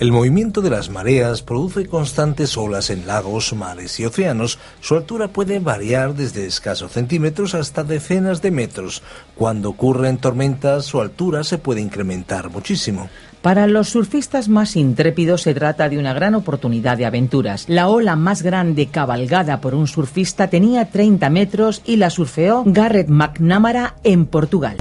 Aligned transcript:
El 0.00 0.12
movimiento 0.12 0.62
de 0.62 0.70
las 0.70 0.88
mareas 0.88 1.42
produce 1.42 1.84
constantes 1.84 2.56
olas 2.56 2.88
en 2.88 3.06
lagos, 3.06 3.52
mares 3.52 4.00
y 4.00 4.06
océanos. 4.06 4.58
Su 4.80 4.96
altura 4.96 5.28
puede 5.28 5.58
variar 5.58 6.14
desde 6.14 6.46
escasos 6.46 6.92
centímetros 6.92 7.54
hasta 7.54 7.84
decenas 7.84 8.40
de 8.40 8.50
metros. 8.50 9.02
Cuando 9.34 9.68
ocurren 9.68 10.16
tormentas, 10.16 10.86
su 10.86 11.02
altura 11.02 11.44
se 11.44 11.58
puede 11.58 11.82
incrementar 11.82 12.48
muchísimo. 12.48 13.10
Para 13.42 13.66
los 13.66 13.90
surfistas 13.90 14.48
más 14.48 14.74
intrépidos 14.74 15.42
se 15.42 15.52
trata 15.52 15.90
de 15.90 15.98
una 15.98 16.14
gran 16.14 16.34
oportunidad 16.34 16.96
de 16.96 17.04
aventuras. 17.04 17.68
La 17.68 17.88
ola 17.88 18.16
más 18.16 18.40
grande 18.40 18.86
cabalgada 18.86 19.60
por 19.60 19.74
un 19.74 19.86
surfista 19.86 20.48
tenía 20.48 20.86
30 20.86 21.28
metros 21.28 21.82
y 21.84 21.96
la 21.96 22.08
surfeó 22.08 22.62
Garrett 22.64 23.08
McNamara 23.08 23.96
en 24.02 24.24
Portugal. 24.24 24.78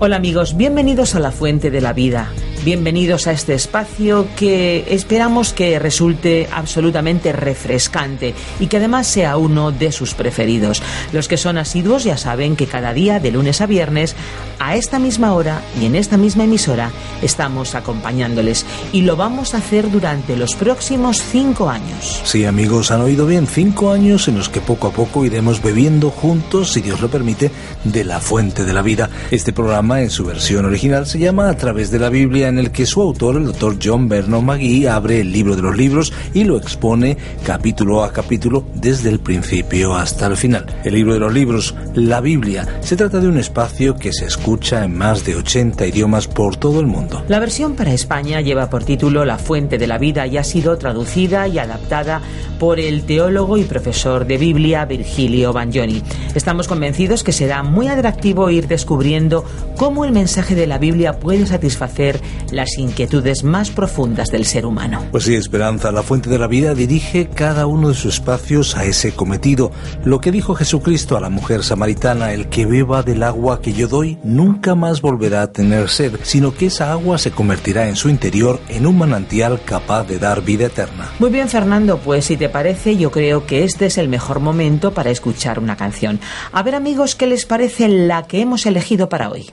Hola 0.00 0.14
amigos, 0.14 0.56
bienvenidos 0.56 1.16
a 1.16 1.18
la 1.18 1.32
Fuente 1.32 1.72
de 1.72 1.80
la 1.80 1.92
Vida. 1.92 2.30
Bienvenidos 2.68 3.26
a 3.26 3.32
este 3.32 3.54
espacio 3.54 4.26
que 4.36 4.84
esperamos 4.90 5.54
que 5.54 5.78
resulte 5.78 6.46
absolutamente 6.52 7.32
refrescante 7.32 8.34
y 8.60 8.66
que 8.66 8.76
además 8.76 9.06
sea 9.06 9.38
uno 9.38 9.72
de 9.72 9.90
sus 9.90 10.12
preferidos. 10.12 10.82
Los 11.14 11.28
que 11.28 11.38
son 11.38 11.56
asiduos 11.56 12.04
ya 12.04 12.18
saben 12.18 12.56
que 12.56 12.66
cada 12.66 12.92
día, 12.92 13.20
de 13.20 13.30
lunes 13.30 13.62
a 13.62 13.66
viernes, 13.66 14.14
a 14.58 14.76
esta 14.76 14.98
misma 14.98 15.32
hora 15.32 15.62
y 15.80 15.86
en 15.86 15.94
esta 15.94 16.18
misma 16.18 16.44
emisora, 16.44 16.90
estamos 17.22 17.74
acompañándoles 17.74 18.66
y 18.92 19.00
lo 19.00 19.16
vamos 19.16 19.54
a 19.54 19.58
hacer 19.58 19.90
durante 19.90 20.36
los 20.36 20.54
próximos 20.54 21.22
cinco 21.22 21.70
años. 21.70 22.20
Sí, 22.24 22.44
amigos, 22.44 22.90
han 22.90 23.00
oído 23.00 23.24
bien, 23.24 23.46
cinco 23.46 23.92
años 23.92 24.28
en 24.28 24.36
los 24.36 24.50
que 24.50 24.60
poco 24.60 24.88
a 24.88 24.92
poco 24.92 25.24
iremos 25.24 25.62
bebiendo 25.62 26.10
juntos, 26.10 26.74
si 26.74 26.82
Dios 26.82 27.00
lo 27.00 27.08
permite, 27.08 27.50
de 27.84 28.04
la 28.04 28.20
fuente 28.20 28.64
de 28.64 28.74
la 28.74 28.82
vida. 28.82 29.08
Este 29.30 29.54
programa 29.54 30.02
en 30.02 30.10
su 30.10 30.26
versión 30.26 30.66
original 30.66 31.06
se 31.06 31.18
llama 31.18 31.48
A 31.48 31.56
través 31.56 31.90
de 31.90 31.98
la 31.98 32.10
Biblia 32.10 32.48
en 32.48 32.57
el 32.58 32.70
que 32.70 32.86
su 32.86 33.00
autor, 33.00 33.36
el 33.36 33.46
doctor 33.46 33.76
John 33.82 34.08
Vernon 34.08 34.44
McGee, 34.44 34.88
abre 34.88 35.20
el 35.20 35.32
libro 35.32 35.56
de 35.56 35.62
los 35.62 35.76
libros 35.76 36.12
y 36.34 36.44
lo 36.44 36.56
expone 36.56 37.16
capítulo 37.44 38.02
a 38.02 38.12
capítulo 38.12 38.64
desde 38.74 39.08
el 39.10 39.20
principio 39.20 39.94
hasta 39.94 40.26
el 40.26 40.36
final. 40.36 40.66
El 40.84 40.94
libro 40.94 41.14
de 41.14 41.20
los 41.20 41.32
libros, 41.32 41.74
la 41.94 42.20
Biblia, 42.20 42.66
se 42.80 42.96
trata 42.96 43.20
de 43.20 43.28
un 43.28 43.38
espacio 43.38 43.96
que 43.96 44.12
se 44.12 44.26
escucha 44.26 44.84
en 44.84 44.96
más 44.96 45.24
de 45.24 45.36
80 45.36 45.86
idiomas 45.86 46.26
por 46.26 46.56
todo 46.56 46.80
el 46.80 46.86
mundo. 46.86 47.24
La 47.28 47.38
versión 47.38 47.74
para 47.74 47.92
España 47.92 48.40
lleva 48.40 48.70
por 48.70 48.84
título 48.84 49.24
La 49.24 49.38
fuente 49.38 49.78
de 49.78 49.86
la 49.86 49.98
vida 49.98 50.26
y 50.26 50.36
ha 50.36 50.44
sido 50.44 50.76
traducida 50.78 51.48
y 51.48 51.58
adaptada 51.58 52.20
por 52.58 52.80
el 52.80 53.04
teólogo 53.04 53.56
y 53.56 53.64
profesor 53.64 54.26
de 54.26 54.36
Biblia 54.36 54.84
Virgilio 54.84 55.52
Bagnoni. 55.52 56.02
Estamos 56.34 56.68
convencidos 56.68 57.22
que 57.22 57.32
será 57.32 57.62
muy 57.62 57.88
atractivo 57.88 58.50
ir 58.50 58.66
descubriendo 58.66 59.44
cómo 59.76 60.04
el 60.04 60.12
mensaje 60.12 60.54
de 60.54 60.66
la 60.66 60.78
Biblia 60.78 61.18
puede 61.20 61.46
satisfacer 61.46 62.20
las 62.50 62.78
inquietudes 62.78 63.44
más 63.44 63.70
profundas 63.70 64.30
del 64.30 64.44
ser 64.44 64.66
humano. 64.66 65.04
Pues 65.10 65.24
sí, 65.24 65.34
Esperanza, 65.34 65.92
la 65.92 66.02
fuente 66.02 66.30
de 66.30 66.38
la 66.38 66.46
vida 66.46 66.74
dirige 66.74 67.28
cada 67.28 67.66
uno 67.66 67.88
de 67.88 67.94
sus 67.94 68.14
espacios 68.14 68.76
a 68.76 68.84
ese 68.84 69.12
cometido. 69.12 69.70
Lo 70.04 70.20
que 70.20 70.32
dijo 70.32 70.54
Jesucristo 70.54 71.16
a 71.16 71.20
la 71.20 71.30
mujer 71.30 71.62
samaritana, 71.62 72.32
el 72.32 72.48
que 72.48 72.66
beba 72.66 73.02
del 73.02 73.22
agua 73.22 73.60
que 73.60 73.72
yo 73.72 73.88
doy, 73.88 74.18
nunca 74.24 74.74
más 74.74 75.00
volverá 75.00 75.42
a 75.42 75.52
tener 75.52 75.88
sed, 75.88 76.14
sino 76.22 76.54
que 76.54 76.66
esa 76.66 76.92
agua 76.92 77.18
se 77.18 77.30
convertirá 77.30 77.88
en 77.88 77.96
su 77.96 78.08
interior 78.08 78.60
en 78.68 78.86
un 78.86 78.98
manantial 78.98 79.60
capaz 79.64 80.04
de 80.04 80.18
dar 80.18 80.42
vida 80.42 80.66
eterna. 80.66 81.10
Muy 81.18 81.30
bien, 81.30 81.48
Fernando, 81.48 81.98
pues 81.98 82.26
si 82.26 82.36
te 82.36 82.48
parece, 82.48 82.96
yo 82.96 83.10
creo 83.10 83.46
que 83.46 83.64
este 83.64 83.86
es 83.86 83.98
el 83.98 84.08
mejor 84.08 84.40
momento 84.40 84.92
para 84.92 85.10
escuchar 85.10 85.58
una 85.58 85.76
canción. 85.76 86.20
A 86.52 86.62
ver, 86.62 86.74
amigos, 86.74 87.14
¿qué 87.14 87.26
les 87.26 87.46
parece 87.46 87.88
la 87.88 88.24
que 88.24 88.40
hemos 88.40 88.66
elegido 88.66 89.08
para 89.08 89.30
hoy? 89.30 89.50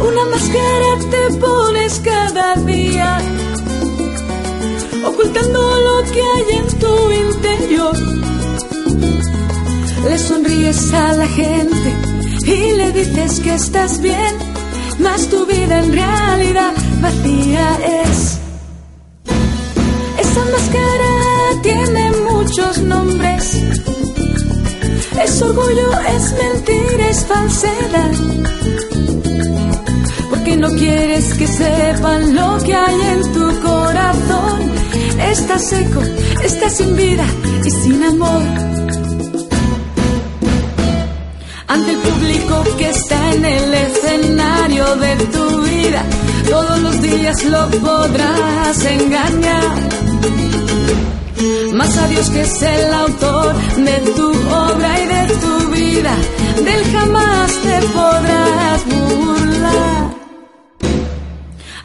Una 0.00 0.24
máscara 0.26 0.90
te 1.10 1.36
pones 1.38 2.00
cada 2.04 2.54
día, 2.54 3.18
ocultando 5.04 5.60
lo 5.60 6.12
que 6.12 6.22
hay 6.22 6.56
en 6.58 6.78
tu 6.78 7.10
interior. 7.10 7.96
Le 10.08 10.18
sonríes 10.18 10.94
a 10.94 11.12
la 11.14 11.26
gente 11.26 11.90
y 12.46 12.76
le 12.76 12.92
dices 12.92 13.40
que 13.40 13.54
estás 13.54 14.00
bien, 14.00 14.34
mas 15.00 15.28
tu 15.28 15.44
vida 15.46 15.80
en 15.80 15.92
realidad 15.92 16.72
vacía 17.00 17.78
es. 18.04 18.38
Esa 20.20 20.44
máscara 20.54 21.62
tiene 21.62 22.12
muchos 22.30 22.78
nombres. 22.78 23.54
Es 25.24 25.42
orgullo, 25.42 25.90
es 26.16 26.34
mentira, 26.40 27.08
es 27.08 27.24
falsedad 27.24 28.38
porque 30.48 30.56
no 30.56 30.68
quieres 30.70 31.34
que 31.34 31.46
sepan 31.46 32.34
lo 32.34 32.58
que 32.64 32.74
hay 32.74 33.00
en 33.12 33.32
tu 33.32 33.60
corazón. 33.60 34.72
Estás 35.30 35.68
seco, 35.68 36.00
estás 36.42 36.76
sin 36.76 36.96
vida 36.96 37.24
y 37.64 37.70
sin 37.70 38.02
amor. 38.02 38.42
Ante 41.66 41.90
el 41.90 41.98
público 41.98 42.64
que 42.78 42.88
está 42.88 43.34
en 43.34 43.44
el 43.44 43.74
escenario 43.74 44.96
de 44.96 45.16
tu 45.34 45.62
vida, 45.62 46.02
todos 46.48 46.78
los 46.80 47.02
días 47.02 47.44
lo 47.44 47.68
podrás 47.70 48.84
engañar. 48.86 49.76
Más 51.74 51.96
a 51.96 52.06
Dios 52.08 52.30
que 52.30 52.40
es 52.40 52.62
el 52.62 52.94
autor 52.94 53.54
de 53.76 54.12
tu 54.16 54.30
obra 54.30 55.00
y 55.02 55.06
de 55.06 55.34
tu 55.42 55.70
vida, 55.70 56.14
del 56.64 56.84
jamás 56.92 57.52
te 57.52 57.80
podrás 57.88 58.84
burlar 58.86 60.07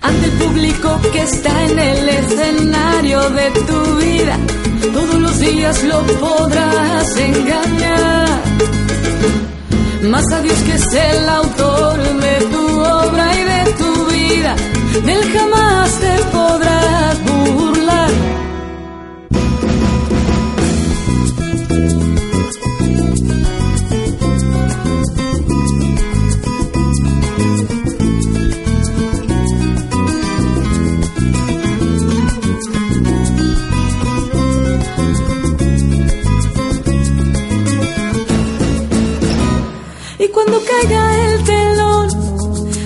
ante 0.04 0.26
el 0.26 0.32
público 0.34 1.00
que 1.12 1.22
está 1.22 1.64
en 1.64 1.80
el 1.80 2.10
escenario 2.10 3.30
de 3.30 3.52
tu 3.52 3.96
vida. 3.96 4.38
Todos 4.94 5.16
los 5.16 5.40
días 5.40 5.84
lo 5.84 6.06
podrás 6.06 7.18
engañar. 7.18 8.42
Más 10.04 10.32
a 10.32 10.42
Dios 10.42 10.60
que 10.66 10.74
es 10.74 10.94
el 10.94 11.30
autor 11.30 11.98
de 12.26 12.36
tu 12.52 12.80
obra 12.80 13.26
y 13.40 13.44
de 13.54 13.72
tu 13.82 14.06
vida, 14.08 14.56
del 15.06 15.24
jamás 15.32 16.00
te 16.00 16.16
podrás 16.32 17.24
burlar. 17.24 18.12
Cuando 40.34 40.60
caiga 40.66 41.26
el 41.26 41.44
telón, 41.44 42.10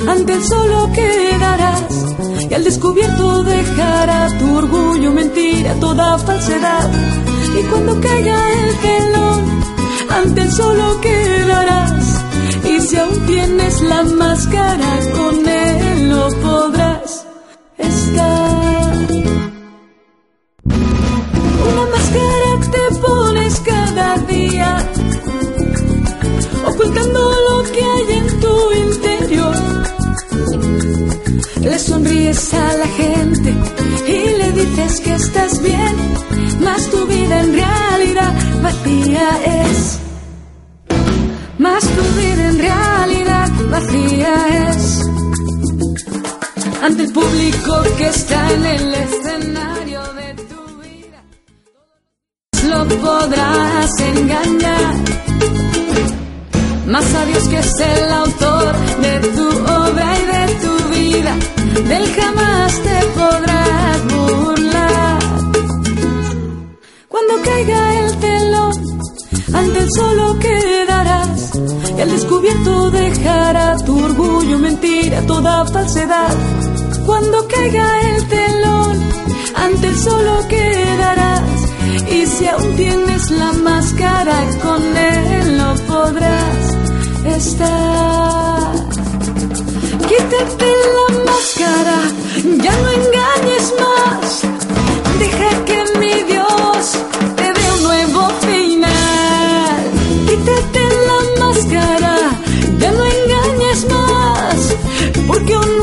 ante 0.09 0.33
el 0.33 0.43
solo 0.43 0.89
quedarás 0.93 2.15
y 2.49 2.53
al 2.53 2.63
descubierto 2.63 3.43
dejará 3.43 4.27
tu 4.37 4.57
orgullo, 4.57 5.11
mentira, 5.11 5.73
toda 5.79 6.17
falsedad. 6.19 6.89
Y 7.59 7.63
cuando 7.63 7.99
caiga 7.99 8.37
el 8.63 8.75
telón, 8.77 9.41
ante 10.09 10.41
el 10.41 10.51
solo 10.51 11.01
quedarás 11.01 12.23
y 12.65 12.81
si 12.81 12.97
aún 12.97 13.25
tienes 13.25 13.81
la 13.81 14.03
máscara, 14.03 14.99
con 15.15 15.47
él 15.47 16.09
sonríes 32.33 32.53
a 32.53 32.77
la 32.77 32.87
gente 32.87 33.55
y 34.07 34.37
le 34.37 34.51
dices 34.51 35.01
que 35.01 35.13
estás 35.13 35.61
bien, 35.61 35.95
más 36.63 36.89
tu 36.89 37.05
vida 37.05 37.41
en 37.41 37.53
realidad 37.53 38.33
vacía 38.61 39.29
es. 39.45 39.99
Más 41.57 41.83
tu 41.83 42.03
vida 42.19 42.49
en 42.49 42.59
realidad 42.59 43.49
vacía 43.69 44.69
es. 44.69 45.01
Ante 46.81 47.03
el 47.03 47.13
público 47.13 47.83
que 47.97 48.07
está 48.07 48.51
en 48.53 48.65
el 48.65 48.93
escenario 48.93 50.01
de 50.13 50.33
tu 50.51 50.61
vida, 50.81 51.19
lo 52.69 52.87
podrás 52.87 53.99
engañar. 53.99 54.95
Más 56.87 57.13
a 57.13 57.25
Dios 57.25 57.47
que 57.49 57.59
es 57.59 57.79
el 57.79 58.11
autor 58.11 58.46
del 61.87 62.05
jamás 62.13 62.71
te 62.81 62.97
podrás 63.17 63.97
burlar. 64.13 65.19
Cuando 67.07 67.33
caiga 67.43 67.99
el 68.01 68.17
telón, 68.17 68.73
ante 69.53 69.79
el 69.79 69.91
solo 69.91 70.39
quedarás 70.39 71.51
y 71.97 72.01
al 72.01 72.09
descubierto 72.11 72.91
dejará 72.91 73.77
tu 73.77 74.03
orgullo, 74.03 74.59
mentira, 74.59 75.21
toda 75.21 75.65
falsedad. 75.65 76.35
Cuando 77.05 77.47
caiga 77.47 77.87
el 78.01 78.27
telón, 78.27 78.95
ante 79.55 79.87
el 79.87 79.97
solo 79.97 80.47
quedarás 80.47 81.41
y 82.11 82.25
si 82.25 82.47
aún 82.47 82.75
tienes 82.75 83.31
la 83.31 83.51
máscara, 83.53 84.37
con 84.61 84.81
él 84.97 85.57
no 85.57 85.73
podrás 85.87 86.77
estar. 87.37 88.86
Quítate 90.17 90.65
la 90.95 91.23
máscara, 91.25 91.99
ya 92.63 92.73
no 92.81 92.89
engañes 92.89 93.73
más, 93.79 94.41
deja 95.19 95.65
que 95.65 95.99
mi 95.99 96.23
Dios 96.23 96.97
ya 102.79 102.91
no 102.91 103.03
engañes 103.03 103.85
más, 103.89 104.75
porque 105.27 105.57
un 105.57 105.76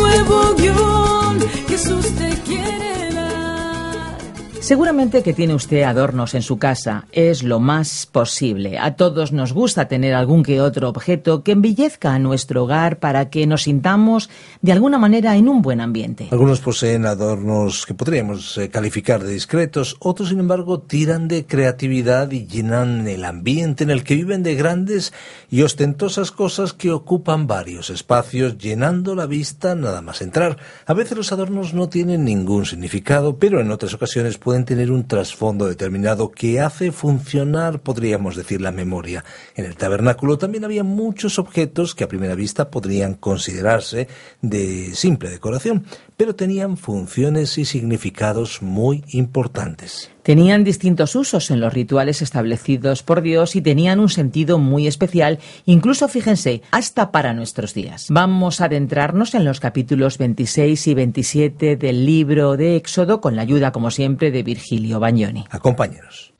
Seguramente 4.64 5.22
que 5.22 5.34
tiene 5.34 5.54
usted 5.54 5.82
adornos 5.82 6.32
en 6.32 6.40
su 6.40 6.56
casa, 6.56 7.06
es 7.12 7.42
lo 7.42 7.60
más 7.60 8.06
posible. 8.06 8.78
A 8.78 8.96
todos 8.96 9.30
nos 9.30 9.52
gusta 9.52 9.88
tener 9.88 10.14
algún 10.14 10.42
que 10.42 10.62
otro 10.62 10.88
objeto 10.88 11.42
que 11.42 11.52
embellezca 11.52 12.14
a 12.14 12.18
nuestro 12.18 12.64
hogar 12.64 12.98
para 12.98 13.28
que 13.28 13.46
nos 13.46 13.64
sintamos 13.64 14.30
de 14.62 14.72
alguna 14.72 14.96
manera 14.96 15.36
en 15.36 15.50
un 15.50 15.60
buen 15.60 15.82
ambiente. 15.82 16.28
Algunos 16.30 16.60
poseen 16.60 17.04
adornos 17.04 17.84
que 17.84 17.92
podríamos 17.92 18.56
eh, 18.56 18.70
calificar 18.70 19.22
de 19.22 19.34
discretos, 19.34 19.96
otros 19.98 20.30
sin 20.30 20.40
embargo 20.40 20.80
tiran 20.80 21.28
de 21.28 21.44
creatividad 21.44 22.30
y 22.30 22.46
llenan 22.46 23.06
el 23.06 23.26
ambiente 23.26 23.84
en 23.84 23.90
el 23.90 24.02
que 24.02 24.14
viven 24.14 24.42
de 24.42 24.54
grandes 24.54 25.12
y 25.50 25.60
ostentosas 25.60 26.30
cosas 26.30 26.72
que 26.72 26.90
ocupan 26.90 27.46
varios 27.46 27.90
espacios, 27.90 28.56
llenando 28.56 29.14
la 29.14 29.26
vista 29.26 29.74
nada 29.74 30.00
más 30.00 30.22
entrar. 30.22 30.56
A 30.86 30.94
veces 30.94 31.18
los 31.18 31.32
adornos 31.32 31.74
no 31.74 31.90
tienen 31.90 32.24
ningún 32.24 32.64
significado, 32.64 33.36
pero 33.36 33.60
en 33.60 33.70
otras 33.70 33.92
ocasiones 33.92 34.38
pueden 34.38 34.53
tener 34.62 34.92
un 34.92 35.08
trasfondo 35.08 35.66
determinado 35.66 36.30
que 36.30 36.60
hace 36.60 36.92
funcionar, 36.92 37.80
podríamos 37.80 38.36
decir, 38.36 38.60
la 38.60 38.70
memoria. 38.70 39.24
En 39.56 39.64
el 39.64 39.74
tabernáculo 39.74 40.38
también 40.38 40.64
había 40.64 40.84
muchos 40.84 41.40
objetos 41.40 41.96
que 41.96 42.04
a 42.04 42.08
primera 42.08 42.36
vista 42.36 42.70
podrían 42.70 43.14
considerarse 43.14 44.06
de 44.40 44.94
simple 44.94 45.30
decoración, 45.30 45.84
pero 46.16 46.36
tenían 46.36 46.76
funciones 46.76 47.58
y 47.58 47.64
significados 47.64 48.62
muy 48.62 49.02
importantes. 49.08 50.13
Tenían 50.24 50.64
distintos 50.64 51.14
usos 51.16 51.50
en 51.50 51.60
los 51.60 51.74
rituales 51.74 52.22
establecidos 52.22 53.02
por 53.02 53.20
Dios 53.20 53.56
y 53.56 53.60
tenían 53.60 54.00
un 54.00 54.08
sentido 54.08 54.58
muy 54.58 54.86
especial, 54.86 55.38
incluso 55.66 56.08
fíjense, 56.08 56.62
hasta 56.70 57.12
para 57.12 57.34
nuestros 57.34 57.74
días. 57.74 58.06
Vamos 58.08 58.62
a 58.62 58.64
adentrarnos 58.64 59.34
en 59.34 59.44
los 59.44 59.60
capítulos 59.60 60.16
26 60.16 60.86
y 60.86 60.94
27 60.94 61.76
del 61.76 62.06
libro 62.06 62.56
de 62.56 62.76
Éxodo 62.76 63.20
con 63.20 63.36
la 63.36 63.42
ayuda, 63.42 63.70
como 63.70 63.90
siempre, 63.90 64.30
de 64.30 64.42
Virgilio 64.42 64.98
Bagnoni. 64.98 65.44
Acompáñenos. 65.50 66.32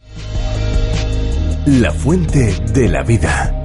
La 1.67 1.93
fuente 1.93 2.57
de 2.73 2.89
la 2.89 3.03
vida. 3.03 3.61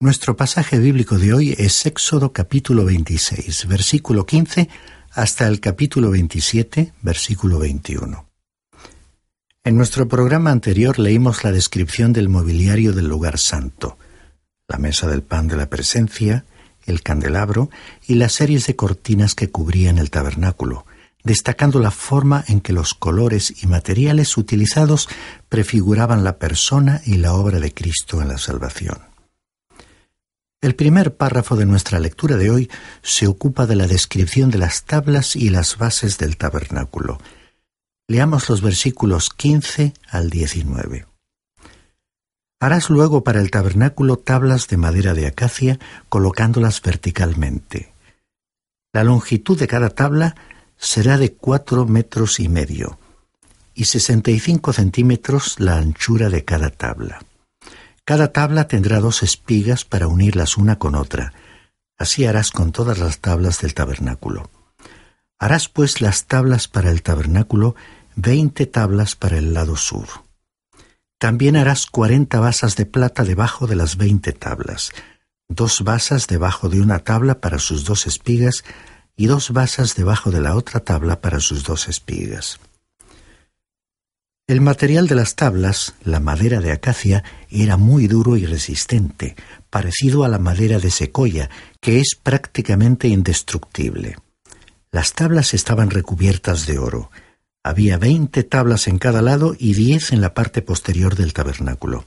Nuestro 0.00 0.36
pasaje 0.36 0.80
bíblico 0.80 1.16
de 1.16 1.32
hoy 1.32 1.54
es 1.56 1.86
Éxodo 1.86 2.32
capítulo 2.32 2.84
26, 2.84 3.68
versículo 3.68 4.26
15 4.26 4.68
hasta 5.18 5.48
el 5.48 5.58
capítulo 5.58 6.12
27, 6.12 6.92
versículo 7.02 7.58
21. 7.58 8.24
En 9.64 9.76
nuestro 9.76 10.06
programa 10.06 10.52
anterior 10.52 11.00
leímos 11.00 11.42
la 11.42 11.50
descripción 11.50 12.12
del 12.12 12.28
mobiliario 12.28 12.92
del 12.92 13.08
lugar 13.08 13.36
santo, 13.36 13.98
la 14.68 14.78
mesa 14.78 15.08
del 15.08 15.22
pan 15.22 15.48
de 15.48 15.56
la 15.56 15.68
presencia, 15.68 16.44
el 16.86 17.02
candelabro 17.02 17.68
y 18.06 18.14
las 18.14 18.34
series 18.34 18.68
de 18.68 18.76
cortinas 18.76 19.34
que 19.34 19.50
cubrían 19.50 19.98
el 19.98 20.12
tabernáculo, 20.12 20.86
destacando 21.24 21.80
la 21.80 21.90
forma 21.90 22.44
en 22.46 22.60
que 22.60 22.72
los 22.72 22.94
colores 22.94 23.64
y 23.64 23.66
materiales 23.66 24.36
utilizados 24.36 25.08
prefiguraban 25.48 26.22
la 26.22 26.38
persona 26.38 27.02
y 27.04 27.16
la 27.16 27.34
obra 27.34 27.58
de 27.58 27.74
Cristo 27.74 28.22
en 28.22 28.28
la 28.28 28.38
salvación. 28.38 29.07
El 30.60 30.74
primer 30.74 31.16
párrafo 31.16 31.54
de 31.54 31.66
nuestra 31.66 32.00
lectura 32.00 32.36
de 32.36 32.50
hoy 32.50 32.68
se 33.00 33.28
ocupa 33.28 33.66
de 33.66 33.76
la 33.76 33.86
descripción 33.86 34.50
de 34.50 34.58
las 34.58 34.84
tablas 34.84 35.36
y 35.36 35.50
las 35.50 35.78
bases 35.78 36.18
del 36.18 36.36
tabernáculo. 36.36 37.20
Leamos 38.08 38.48
los 38.48 38.60
versículos 38.60 39.30
15 39.30 39.94
al 40.08 40.30
19. 40.30 41.06
Harás 42.60 42.90
luego 42.90 43.22
para 43.22 43.40
el 43.40 43.52
tabernáculo 43.52 44.16
tablas 44.16 44.66
de 44.66 44.78
madera 44.78 45.14
de 45.14 45.28
acacia, 45.28 45.78
colocándolas 46.08 46.82
verticalmente. 46.82 47.92
La 48.92 49.04
longitud 49.04 49.56
de 49.56 49.68
cada 49.68 49.90
tabla 49.90 50.34
será 50.76 51.18
de 51.18 51.34
cuatro 51.34 51.86
metros 51.86 52.40
y 52.40 52.48
medio, 52.48 52.98
y 53.74 53.84
sesenta 53.84 54.32
y 54.32 54.40
cinco 54.40 54.72
centímetros 54.72 55.60
la 55.60 55.76
anchura 55.76 56.30
de 56.30 56.44
cada 56.44 56.70
tabla. 56.70 57.20
Cada 58.08 58.32
tabla 58.32 58.68
tendrá 58.68 59.00
dos 59.00 59.22
espigas 59.22 59.84
para 59.84 60.08
unirlas 60.08 60.56
una 60.56 60.78
con 60.78 60.94
otra. 60.94 61.34
Así 61.98 62.24
harás 62.24 62.52
con 62.52 62.72
todas 62.72 62.98
las 62.98 63.18
tablas 63.18 63.60
del 63.60 63.74
tabernáculo. 63.74 64.50
Harás 65.38 65.68
pues 65.68 66.00
las 66.00 66.24
tablas 66.24 66.68
para 66.68 66.90
el 66.90 67.02
tabernáculo, 67.02 67.76
veinte 68.16 68.64
tablas 68.64 69.14
para 69.14 69.36
el 69.36 69.52
lado 69.52 69.76
sur. 69.76 70.06
También 71.18 71.54
harás 71.54 71.84
cuarenta 71.84 72.40
basas 72.40 72.76
de 72.76 72.86
plata 72.86 73.24
debajo 73.24 73.66
de 73.66 73.76
las 73.76 73.98
veinte 73.98 74.32
tablas, 74.32 74.90
dos 75.46 75.82
basas 75.82 76.28
debajo 76.28 76.70
de 76.70 76.80
una 76.80 77.00
tabla 77.00 77.42
para 77.42 77.58
sus 77.58 77.84
dos 77.84 78.06
espigas 78.06 78.64
y 79.16 79.26
dos 79.26 79.50
basas 79.50 79.96
debajo 79.96 80.30
de 80.30 80.40
la 80.40 80.56
otra 80.56 80.80
tabla 80.80 81.20
para 81.20 81.40
sus 81.40 81.62
dos 81.62 81.88
espigas. 81.88 82.58
El 84.48 84.62
material 84.62 85.08
de 85.08 85.14
las 85.14 85.36
tablas, 85.36 85.92
la 86.04 86.20
madera 86.20 86.60
de 86.60 86.72
acacia, 86.72 87.22
era 87.50 87.76
muy 87.76 88.06
duro 88.06 88.38
y 88.38 88.46
resistente, 88.46 89.36
parecido 89.68 90.24
a 90.24 90.28
la 90.28 90.38
madera 90.38 90.78
de 90.78 90.90
secoya, 90.90 91.50
que 91.82 92.00
es 92.00 92.16
prácticamente 92.20 93.08
indestructible. 93.08 94.16
Las 94.90 95.12
tablas 95.12 95.52
estaban 95.52 95.90
recubiertas 95.90 96.66
de 96.66 96.78
oro. 96.78 97.10
Había 97.62 97.98
veinte 97.98 98.42
tablas 98.42 98.88
en 98.88 98.96
cada 98.96 99.20
lado 99.20 99.54
y 99.58 99.74
diez 99.74 100.12
en 100.12 100.22
la 100.22 100.32
parte 100.32 100.62
posterior 100.62 101.14
del 101.14 101.34
tabernáculo. 101.34 102.06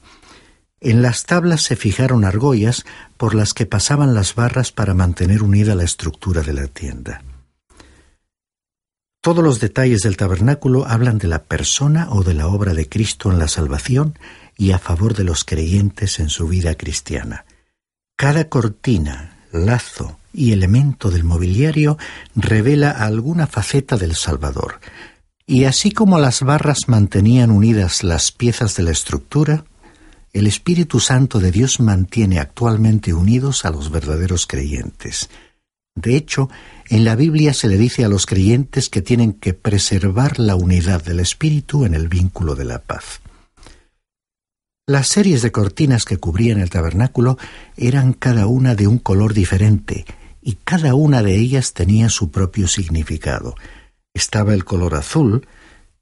En 0.80 1.00
las 1.00 1.22
tablas 1.26 1.62
se 1.62 1.76
fijaron 1.76 2.24
argollas 2.24 2.84
por 3.18 3.36
las 3.36 3.54
que 3.54 3.66
pasaban 3.66 4.14
las 4.14 4.34
barras 4.34 4.72
para 4.72 4.94
mantener 4.94 5.44
unida 5.44 5.76
la 5.76 5.84
estructura 5.84 6.42
de 6.42 6.54
la 6.54 6.66
tienda. 6.66 7.22
Todos 9.22 9.44
los 9.44 9.60
detalles 9.60 10.00
del 10.00 10.16
tabernáculo 10.16 10.84
hablan 10.84 11.18
de 11.18 11.28
la 11.28 11.44
persona 11.44 12.08
o 12.10 12.24
de 12.24 12.34
la 12.34 12.48
obra 12.48 12.74
de 12.74 12.88
Cristo 12.88 13.30
en 13.30 13.38
la 13.38 13.46
salvación 13.46 14.18
y 14.58 14.72
a 14.72 14.80
favor 14.80 15.14
de 15.14 15.22
los 15.22 15.44
creyentes 15.44 16.18
en 16.18 16.28
su 16.28 16.48
vida 16.48 16.74
cristiana. 16.74 17.44
Cada 18.16 18.48
cortina, 18.48 19.38
lazo 19.52 20.18
y 20.32 20.50
elemento 20.50 21.08
del 21.08 21.22
mobiliario 21.22 21.98
revela 22.34 22.90
alguna 22.90 23.46
faceta 23.46 23.96
del 23.96 24.16
Salvador, 24.16 24.80
y 25.46 25.66
así 25.66 25.92
como 25.92 26.18
las 26.18 26.42
barras 26.42 26.88
mantenían 26.88 27.52
unidas 27.52 28.02
las 28.02 28.32
piezas 28.32 28.74
de 28.74 28.82
la 28.82 28.90
estructura, 28.90 29.64
el 30.32 30.48
Espíritu 30.48 30.98
Santo 30.98 31.38
de 31.38 31.52
Dios 31.52 31.78
mantiene 31.78 32.40
actualmente 32.40 33.14
unidos 33.14 33.64
a 33.66 33.70
los 33.70 33.92
verdaderos 33.92 34.48
creyentes. 34.48 35.30
De 35.94 36.16
hecho, 36.16 36.48
en 36.88 37.04
la 37.04 37.16
Biblia 37.16 37.52
se 37.52 37.68
le 37.68 37.76
dice 37.76 38.04
a 38.04 38.08
los 38.08 38.26
creyentes 38.26 38.88
que 38.88 39.02
tienen 39.02 39.32
que 39.32 39.54
preservar 39.54 40.38
la 40.38 40.56
unidad 40.56 41.02
del 41.04 41.20
Espíritu 41.20 41.84
en 41.84 41.94
el 41.94 42.08
vínculo 42.08 42.54
de 42.54 42.64
la 42.64 42.78
paz. 42.78 43.20
Las 44.86 45.08
series 45.08 45.42
de 45.42 45.52
cortinas 45.52 46.04
que 46.04 46.16
cubrían 46.16 46.60
el 46.60 46.70
tabernáculo 46.70 47.38
eran 47.76 48.14
cada 48.14 48.46
una 48.46 48.74
de 48.74 48.88
un 48.88 48.98
color 48.98 49.32
diferente, 49.32 50.04
y 50.42 50.56
cada 50.64 50.94
una 50.94 51.22
de 51.22 51.36
ellas 51.36 51.72
tenía 51.72 52.08
su 52.08 52.30
propio 52.30 52.66
significado. 52.66 53.54
Estaba 54.12 54.54
el 54.54 54.64
color 54.64 54.96
azul, 54.96 55.46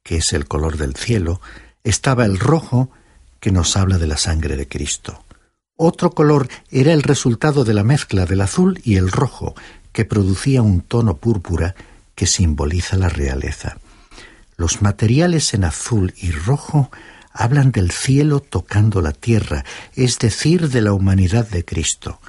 que 0.02 0.16
es 0.16 0.32
el 0.32 0.46
color 0.46 0.78
del 0.78 0.96
cielo, 0.96 1.40
estaba 1.84 2.24
el 2.24 2.38
rojo, 2.38 2.90
que 3.38 3.52
nos 3.52 3.76
habla 3.76 3.98
de 3.98 4.06
la 4.06 4.16
sangre 4.16 4.56
de 4.56 4.66
Cristo. 4.66 5.24
Otro 5.76 6.10
color 6.10 6.48
era 6.70 6.92
el 6.92 7.02
resultado 7.02 7.64
de 7.64 7.74
la 7.74 7.84
mezcla 7.84 8.26
del 8.26 8.40
azul 8.40 8.80
y 8.84 8.96
el 8.96 9.10
rojo, 9.10 9.54
que 9.92 10.04
producía 10.04 10.62
un 10.62 10.80
tono 10.80 11.16
púrpura 11.16 11.74
que 12.14 12.26
simboliza 12.26 12.96
la 12.96 13.08
realeza. 13.08 13.78
Los 14.56 14.82
materiales 14.82 15.54
en 15.54 15.64
azul 15.64 16.12
y 16.18 16.30
rojo 16.32 16.90
hablan 17.32 17.72
del 17.72 17.90
cielo 17.90 18.40
tocando 18.40 19.00
la 19.00 19.12
tierra, 19.12 19.64
es 19.94 20.18
decir, 20.18 20.68
de 20.68 20.82
la 20.82 20.92
humanidad 20.92 21.48
de 21.48 21.64
Cristo. 21.64 22.20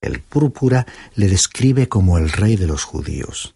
El 0.00 0.20
púrpura 0.20 0.86
le 1.14 1.28
describe 1.28 1.88
como 1.88 2.16
el 2.16 2.30
rey 2.30 2.56
de 2.56 2.66
los 2.66 2.84
judíos. 2.84 3.52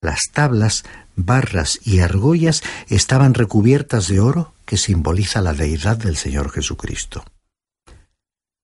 Las 0.00 0.20
tablas, 0.32 0.84
barras 1.16 1.80
y 1.84 2.00
argollas 2.00 2.62
estaban 2.88 3.34
recubiertas 3.34 4.08
de 4.08 4.20
oro 4.20 4.52
que 4.64 4.76
simboliza 4.76 5.40
la 5.40 5.52
deidad 5.52 5.96
del 5.96 6.16
Señor 6.16 6.50
Jesucristo. 6.52 7.24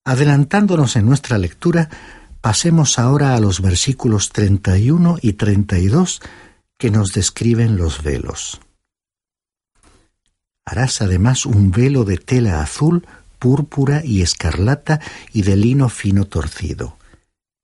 Adelantándonos 0.05 0.95
en 0.95 1.05
nuestra 1.05 1.37
lectura, 1.37 1.91
pasemos 2.47 3.01
ahora 3.01 3.35
a 3.35 3.41
los 3.41 3.61
versículos 3.61 4.29
31 4.29 5.19
y 5.21 5.33
32 5.33 6.21
que 6.79 6.93
nos 6.93 7.11
describen 7.13 7.77
los 7.77 8.05
velos. 8.05 8.61
Harás 10.65 11.03
además 11.03 11.45
un 11.45 11.73
velo 11.73 12.05
de 12.05 12.19
tela 12.19 12.63
azul, 12.63 13.05
púrpura 13.41 14.05
y 14.05 14.23
escarlata 14.23 15.01
y 15.33 15.43
de 15.43 15.57
lino 15.57 15.89
fino 15.89 16.27
torcido. 16.27 16.97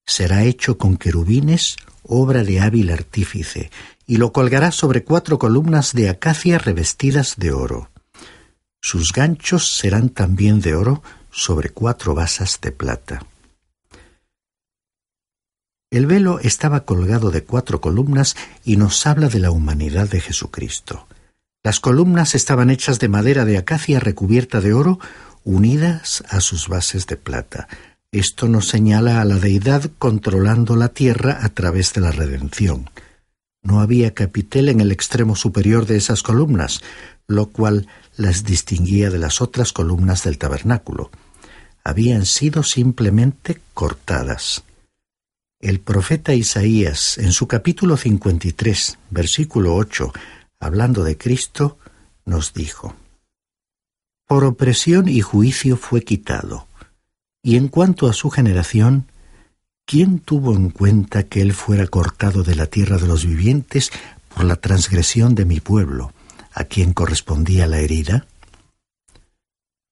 Será 0.04 0.42
hecho 0.42 0.78
con 0.78 0.96
querubines, 0.96 1.76
obra 2.02 2.42
de 2.42 2.58
hábil 2.58 2.90
artífice, 2.90 3.70
y 4.04 4.16
lo 4.16 4.32
colgarás 4.32 4.74
sobre 4.74 5.04
cuatro 5.04 5.38
columnas 5.38 5.92
de 5.92 6.08
acacia 6.08 6.58
revestidas 6.58 7.36
de 7.36 7.52
oro. 7.52 7.88
Sus 8.80 9.12
ganchos 9.12 9.76
serán 9.76 10.08
también 10.08 10.60
de 10.60 10.74
oro 10.74 11.04
sobre 11.30 11.68
cuatro 11.68 12.16
basas 12.16 12.58
de 12.60 12.72
plata. 12.72 13.24
El 15.92 16.06
velo 16.06 16.40
estaba 16.40 16.86
colgado 16.86 17.30
de 17.30 17.44
cuatro 17.44 17.82
columnas 17.82 18.34
y 18.64 18.78
nos 18.78 19.06
habla 19.06 19.28
de 19.28 19.38
la 19.38 19.50
humanidad 19.50 20.08
de 20.08 20.22
Jesucristo. 20.22 21.06
Las 21.62 21.80
columnas 21.80 22.34
estaban 22.34 22.70
hechas 22.70 22.98
de 22.98 23.08
madera 23.08 23.44
de 23.44 23.58
acacia 23.58 24.00
recubierta 24.00 24.62
de 24.62 24.72
oro, 24.72 24.98
unidas 25.44 26.24
a 26.30 26.40
sus 26.40 26.68
bases 26.68 27.06
de 27.08 27.18
plata. 27.18 27.68
Esto 28.10 28.48
nos 28.48 28.68
señala 28.68 29.20
a 29.20 29.26
la 29.26 29.36
deidad 29.36 29.90
controlando 29.98 30.76
la 30.76 30.88
tierra 30.88 31.40
a 31.42 31.50
través 31.50 31.92
de 31.92 32.00
la 32.00 32.10
redención. 32.10 32.88
No 33.62 33.80
había 33.80 34.14
capitel 34.14 34.70
en 34.70 34.80
el 34.80 34.92
extremo 34.92 35.36
superior 35.36 35.84
de 35.84 35.98
esas 35.98 36.22
columnas, 36.22 36.80
lo 37.26 37.50
cual 37.50 37.86
las 38.16 38.44
distinguía 38.44 39.10
de 39.10 39.18
las 39.18 39.42
otras 39.42 39.74
columnas 39.74 40.24
del 40.24 40.38
tabernáculo. 40.38 41.10
Habían 41.84 42.24
sido 42.24 42.62
simplemente 42.62 43.60
cortadas. 43.74 44.64
El 45.62 45.78
profeta 45.78 46.34
Isaías, 46.34 47.18
en 47.18 47.30
su 47.30 47.46
capítulo 47.46 47.96
53, 47.96 48.98
versículo 49.10 49.76
8, 49.76 50.12
hablando 50.58 51.04
de 51.04 51.16
Cristo, 51.16 51.78
nos 52.24 52.52
dijo, 52.52 52.96
Por 54.26 54.42
opresión 54.42 55.08
y 55.08 55.20
juicio 55.20 55.76
fue 55.76 56.02
quitado, 56.02 56.66
y 57.44 57.54
en 57.54 57.68
cuanto 57.68 58.08
a 58.08 58.12
su 58.12 58.28
generación, 58.28 59.06
¿quién 59.86 60.18
tuvo 60.18 60.56
en 60.56 60.70
cuenta 60.70 61.28
que 61.28 61.40
él 61.40 61.52
fuera 61.52 61.86
cortado 61.86 62.42
de 62.42 62.56
la 62.56 62.66
tierra 62.66 62.98
de 62.98 63.06
los 63.06 63.24
vivientes 63.24 63.92
por 64.34 64.42
la 64.42 64.56
transgresión 64.56 65.36
de 65.36 65.44
mi 65.44 65.60
pueblo, 65.60 66.12
a 66.52 66.64
quien 66.64 66.92
correspondía 66.92 67.68
la 67.68 67.78
herida? 67.78 68.26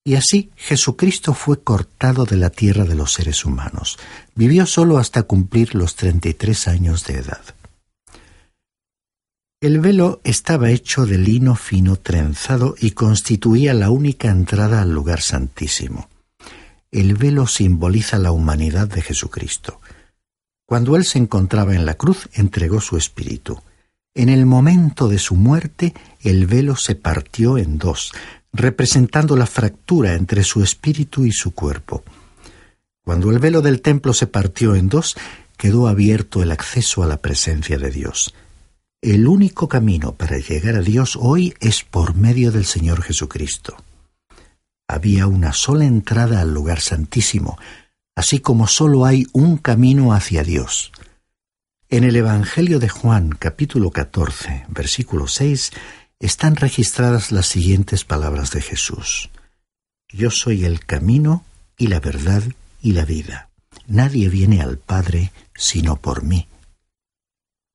Y 0.04 0.14
así 0.14 0.50
Jesucristo 0.56 1.34
fue 1.34 1.62
cortado 1.62 2.24
de 2.24 2.36
la 2.36 2.50
tierra 2.50 2.84
de 2.84 2.94
los 2.94 3.12
seres 3.12 3.44
humanos. 3.44 3.98
Vivió 4.34 4.66
solo 4.66 4.98
hasta 4.98 5.24
cumplir 5.24 5.74
los 5.74 5.94
treinta 5.96 6.28
y 6.28 6.34
tres 6.34 6.68
años 6.68 7.04
de 7.04 7.18
edad. 7.18 7.42
El 9.60 9.78
velo 9.80 10.22
estaba 10.24 10.70
hecho 10.70 11.04
de 11.04 11.18
lino 11.18 11.54
fino 11.54 11.96
trenzado 11.96 12.74
y 12.80 12.92
constituía 12.92 13.74
la 13.74 13.90
única 13.90 14.30
entrada 14.30 14.80
al 14.80 14.90
lugar 14.90 15.20
santísimo. 15.20 16.08
El 16.90 17.14
velo 17.14 17.46
simboliza 17.46 18.18
la 18.18 18.32
humanidad 18.32 18.88
de 18.88 19.02
Jesucristo. 19.02 19.82
Cuando 20.66 20.96
Él 20.96 21.04
se 21.04 21.18
encontraba 21.18 21.74
en 21.74 21.84
la 21.84 21.94
cruz, 21.94 22.30
entregó 22.32 22.80
su 22.80 22.96
espíritu. 22.96 23.60
En 24.14 24.30
el 24.30 24.46
momento 24.46 25.08
de 25.08 25.18
su 25.18 25.36
muerte, 25.36 25.94
el 26.20 26.46
velo 26.46 26.74
se 26.76 26.94
partió 26.94 27.58
en 27.58 27.76
dos, 27.76 28.12
representando 28.52 29.36
la 29.36 29.46
fractura 29.46 30.14
entre 30.14 30.42
su 30.42 30.62
espíritu 30.62 31.24
y 31.24 31.32
su 31.32 31.52
cuerpo. 31.52 32.04
Cuando 33.04 33.30
el 33.30 33.38
velo 33.38 33.62
del 33.62 33.80
templo 33.80 34.12
se 34.12 34.26
partió 34.26 34.74
en 34.74 34.88
dos, 34.88 35.16
quedó 35.56 35.88
abierto 35.88 36.42
el 36.42 36.52
acceso 36.52 37.02
a 37.02 37.06
la 37.06 37.18
presencia 37.18 37.78
de 37.78 37.90
Dios. 37.90 38.34
El 39.02 39.28
único 39.28 39.68
camino 39.68 40.14
para 40.14 40.38
llegar 40.38 40.76
a 40.76 40.80
Dios 40.80 41.16
hoy 41.20 41.54
es 41.60 41.82
por 41.84 42.14
medio 42.14 42.52
del 42.52 42.66
Señor 42.66 43.02
Jesucristo. 43.02 43.76
Había 44.86 45.26
una 45.26 45.52
sola 45.52 45.86
entrada 45.86 46.40
al 46.40 46.52
lugar 46.52 46.80
santísimo, 46.80 47.58
así 48.14 48.40
como 48.40 48.66
solo 48.66 49.06
hay 49.06 49.26
un 49.32 49.56
camino 49.56 50.12
hacia 50.12 50.42
Dios. 50.42 50.92
En 51.88 52.04
el 52.04 52.14
Evangelio 52.14 52.78
de 52.78 52.88
Juan 52.88 53.30
capítulo 53.30 53.90
14, 53.90 54.66
versículo 54.68 55.26
6, 55.26 55.72
están 56.20 56.56
registradas 56.56 57.32
las 57.32 57.46
siguientes 57.46 58.04
palabras 58.04 58.50
de 58.50 58.60
Jesús. 58.60 59.30
Yo 60.12 60.30
soy 60.30 60.66
el 60.66 60.84
camino 60.84 61.44
y 61.78 61.86
la 61.86 61.98
verdad 61.98 62.42
y 62.82 62.92
la 62.92 63.06
vida. 63.06 63.48
Nadie 63.86 64.28
viene 64.28 64.60
al 64.60 64.76
Padre 64.76 65.32
sino 65.54 65.96
por 65.96 66.22
mí. 66.22 66.46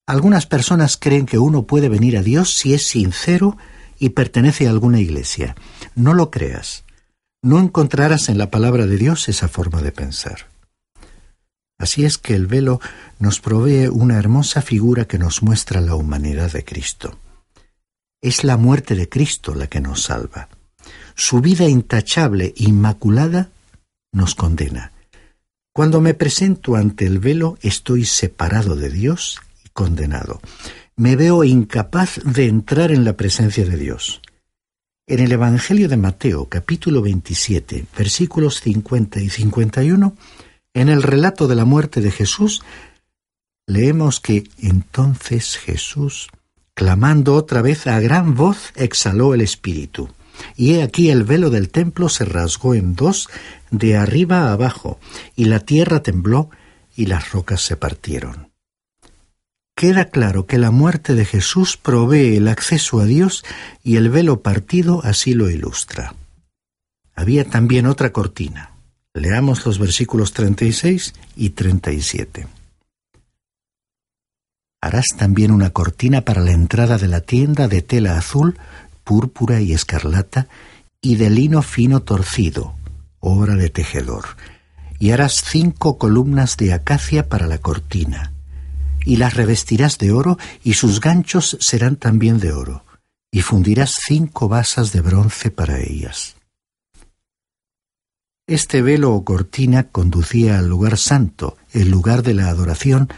Algunas 0.08 0.46
personas 0.46 0.98
creen 0.98 1.26
que 1.26 1.40
uno 1.40 1.64
puede 1.64 1.90
venir 1.90 2.18
a 2.18 2.22
Dios 2.22 2.54
si 2.54 2.76
es 2.76 2.86
sincero 2.86 3.58
y 3.98 4.10
pertenece 4.10 4.68
a 4.68 4.70
alguna 4.70 5.00
iglesia. 5.00 5.56
No 5.96 6.14
lo 6.14 6.30
creas. 6.30 6.84
No 7.42 7.60
encontrarás 7.60 8.30
en 8.30 8.38
la 8.38 8.52
palabra 8.52 8.86
de 8.86 8.98
Dios 8.98 9.28
esa 9.28 9.48
forma 9.48 9.82
de 9.82 9.92
pensar. 9.92 10.48
Así 11.80 12.06
es 12.06 12.20
que 12.20 12.36
el 12.36 12.46
velo 12.46 12.80
nos 13.18 13.40
provee 13.40 13.88
una 13.88 14.18
hermosa 14.18 14.62
figura 14.62 15.06
que 15.06 15.18
nos 15.18 15.42
muestra 15.42 15.82
la 15.82 15.96
humanidad 15.96 16.52
de 16.52 16.64
Cristo. 16.64 17.18
Es 18.26 18.44
la 18.44 18.58
muerte 18.58 18.96
de 18.96 19.08
Cristo 19.08 19.54
la 19.54 19.68
que 19.68 19.80
nos 19.80 20.02
salva. 20.02 20.50
Su 21.14 21.42
vida 21.42 21.70
intachable, 21.70 22.56
inmaculada, 22.58 23.52
nos 24.12 24.34
condena. 24.34 24.94
Cuando 25.72 26.02
me 26.02 26.16
presento 26.16 26.76
ante 26.76 27.06
el 27.06 27.20
velo 27.20 27.60
estoy 27.62 28.04
separado 28.04 28.76
de 28.76 28.90
Dios 28.90 29.40
condenado. 29.74 30.42
Me 30.96 31.16
veo 31.16 31.44
incapaz 31.44 32.20
de 32.26 32.48
entrar 32.48 32.92
en 32.92 33.06
la 33.06 33.16
presencia 33.16 33.64
de 33.64 33.78
Dios. 33.78 34.24
En 35.06 35.20
el 35.20 35.32
Evangelio 35.32 35.88
de 35.88 35.98
Mateo, 35.98 36.50
capítulo 36.50 37.04
27, 37.04 37.86
versículos 37.96 38.60
50 38.60 39.20
y 39.20 39.30
51, 39.30 40.16
en 40.74 40.90
el 40.90 41.04
relato 41.04 41.48
de 41.48 41.54
la 41.54 41.66
muerte 41.66 42.02
de 42.02 42.10
Jesús, 42.10 42.64
leemos 43.68 44.20
que 44.20 44.46
entonces 44.58 45.58
Jesús, 45.58 46.30
clamando 46.76 47.34
otra 47.34 47.64
vez 47.64 47.88
a 47.88 48.00
gran 48.00 48.36
voz, 48.36 48.72
exhaló 48.76 49.34
el 49.34 49.42
Espíritu. 49.42 50.10
Y 50.56 50.76
he 50.76 50.84
aquí 50.84 51.10
el 51.10 51.24
velo 51.24 51.50
del 51.50 51.70
templo 51.70 52.10
se 52.10 52.26
rasgó 52.26 52.76
en 52.76 52.94
dos, 52.96 53.28
de 53.72 53.98
arriba 53.98 54.44
a 54.44 54.54
abajo, 54.54 55.00
y 55.36 55.46
la 55.46 55.62
tierra 55.62 56.04
tembló, 56.04 56.52
y 56.96 57.08
las 57.08 57.32
rocas 57.32 57.62
se 57.62 57.76
partieron 57.76 58.46
queda 59.76 60.06
claro 60.06 60.48
que 60.48 60.58
la 60.58 60.72
muerte 60.72 61.16
de 61.16 61.26
Jesús 61.26 61.78
provee 61.78 62.38
el 62.38 62.48
acceso 62.48 63.02
a 63.02 63.06
Dios 63.06 63.44
y 63.84 63.98
el 63.98 64.10
velo 64.10 64.42
partido 64.42 65.02
así 65.04 65.34
lo 65.34 65.50
ilustra. 65.50 66.16
Había 67.14 67.46
también 67.46 67.86
otra 67.86 68.12
cortina. 68.12 68.72
Leamos 69.14 69.66
los 69.66 69.78
versículos 69.78 70.34
36 70.34 71.14
y 71.36 71.52
37. 71.52 72.48
Harás 74.86 75.08
también 75.18 75.50
una 75.50 75.72
cortina 75.72 76.22
para 76.22 76.42
la 76.42 76.52
entrada 76.52 77.00
de 77.00 77.08
la 77.08 77.22
tienda 77.22 77.68
de 77.68 77.82
tela 77.82 78.20
azul, 78.20 78.60
púrpura 79.04 79.60
y 79.60 79.74
escarlata, 79.74 80.48
y 81.02 81.16
de 81.16 81.32
lino 81.32 81.64
fino 81.64 82.04
torcido, 82.04 82.76
obra 83.20 83.56
de 83.56 83.72
tejedor, 83.72 84.38
y 85.00 85.10
harás 85.10 85.44
cinco 85.44 85.98
columnas 85.98 86.56
de 86.58 86.72
acacia 86.72 87.30
para 87.30 87.48
la 87.48 87.58
cortina. 87.58 88.32
Y 89.04 89.16
las 89.16 89.34
revestirás 89.34 89.98
de 89.98 90.12
oro, 90.12 90.38
y 90.64 90.76
sus 90.76 91.02
ganchos 91.02 91.58
serán 91.60 91.96
también 91.96 92.38
de 92.38 92.52
oro, 92.52 92.86
y 93.32 93.42
fundirás 93.42 93.96
cinco 94.06 94.50
basas 94.50 94.92
de 94.92 95.02
bronce 95.02 95.50
para 95.50 95.80
ellas. 95.80 96.36
Este 98.46 98.84
velo 98.84 99.16
o 99.16 99.26
cortina 99.26 99.86
conducía 99.86 100.60
al 100.60 100.68
lugar 100.68 101.00
santo, 101.00 101.58
el 101.74 101.90
lugar 101.90 102.22
de 102.22 102.36
la 102.36 102.50
adoración, 102.50 103.10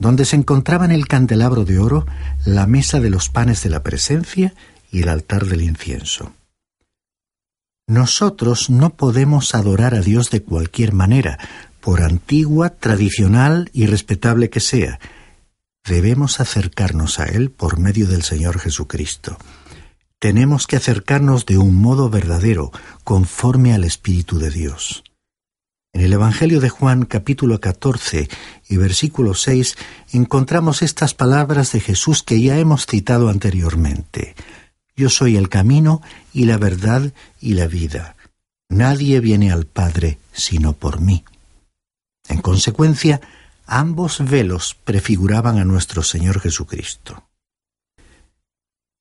donde 0.00 0.24
se 0.24 0.34
encontraban 0.34 0.90
el 0.90 1.06
candelabro 1.06 1.64
de 1.64 1.78
oro, 1.78 2.06
la 2.44 2.66
mesa 2.66 2.98
de 2.98 3.10
los 3.10 3.28
panes 3.28 3.62
de 3.62 3.70
la 3.70 3.84
presencia 3.84 4.54
y 4.90 5.02
el 5.02 5.08
altar 5.08 5.46
del 5.46 5.62
incienso. 5.62 6.32
Nosotros 7.86 8.70
no 8.70 8.90
podemos 8.90 9.54
adorar 9.54 9.94
a 9.94 10.00
Dios 10.00 10.30
de 10.30 10.42
cualquier 10.42 10.92
manera, 10.92 11.38
por 11.80 12.02
antigua, 12.02 12.70
tradicional 12.70 13.70
y 13.72 13.86
respetable 13.86 14.50
que 14.50 14.60
sea, 14.60 14.98
debemos 15.84 16.40
acercarnos 16.40 17.18
a 17.20 17.24
Él 17.24 17.50
por 17.50 17.78
medio 17.78 18.06
del 18.06 18.22
Señor 18.22 18.58
Jesucristo. 18.58 19.38
Tenemos 20.18 20.66
que 20.66 20.76
acercarnos 20.76 21.46
de 21.46 21.58
un 21.58 21.74
modo 21.74 22.10
verdadero, 22.10 22.70
conforme 23.04 23.72
al 23.72 23.84
Espíritu 23.84 24.38
de 24.38 24.50
Dios. 24.50 25.02
En 25.92 26.02
el 26.02 26.12
Evangelio 26.12 26.60
de 26.60 26.68
Juan 26.68 27.04
capítulo 27.04 27.60
14 27.60 28.28
y 28.68 28.76
versículo 28.76 29.34
6 29.34 29.76
encontramos 30.12 30.82
estas 30.82 31.14
palabras 31.14 31.72
de 31.72 31.80
Jesús 31.80 32.22
que 32.22 32.40
ya 32.40 32.58
hemos 32.58 32.86
citado 32.86 33.28
anteriormente. 33.28 34.36
Yo 34.94 35.08
soy 35.08 35.36
el 35.36 35.48
camino 35.48 36.00
y 36.32 36.44
la 36.44 36.58
verdad 36.58 37.12
y 37.40 37.54
la 37.54 37.66
vida. 37.66 38.14
Nadie 38.68 39.18
viene 39.18 39.50
al 39.50 39.66
Padre 39.66 40.18
sino 40.32 40.74
por 40.74 41.00
mí. 41.00 41.24
En 42.28 42.40
consecuencia, 42.40 43.20
ambos 43.66 44.24
velos 44.24 44.76
prefiguraban 44.84 45.58
a 45.58 45.64
nuestro 45.64 46.04
Señor 46.04 46.38
Jesucristo. 46.40 47.24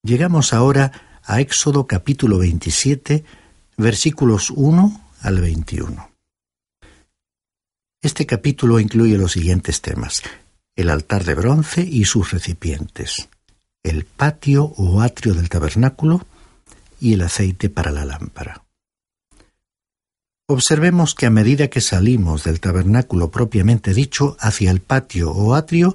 Llegamos 0.02 0.54
ahora 0.54 1.20
a 1.24 1.40
Éxodo 1.40 1.86
capítulo 1.86 2.40
27, 2.40 3.24
versículos 3.78 4.50
1 4.50 5.02
al 5.22 5.40
21. 5.40 6.09
Este 8.02 8.26
capítulo 8.26 8.80
incluye 8.80 9.18
los 9.18 9.34
siguientes 9.34 9.82
temas. 9.82 10.24
El 10.78 10.90
altar 10.90 11.26
de 11.26 11.34
bronce 11.34 11.82
y 11.82 12.06
sus 12.06 12.32
recipientes, 12.32 13.28
el 13.84 14.06
patio 14.06 14.74
o 14.78 15.02
atrio 15.02 15.34
del 15.34 15.50
tabernáculo 15.50 16.26
y 17.02 17.16
el 17.16 17.22
aceite 17.22 17.70
para 17.70 17.92
la 17.92 18.06
lámpara. 18.06 18.64
Observemos 20.48 21.14
que 21.14 21.26
a 21.26 21.30
medida 21.30 21.68
que 21.68 21.82
salimos 21.82 22.46
del 22.46 22.62
tabernáculo 22.62 23.32
propiamente 23.32 23.94
dicho 23.94 24.38
hacia 24.40 24.72
el 24.72 24.80
patio 24.80 25.32
o 25.32 25.54
atrio, 25.54 25.94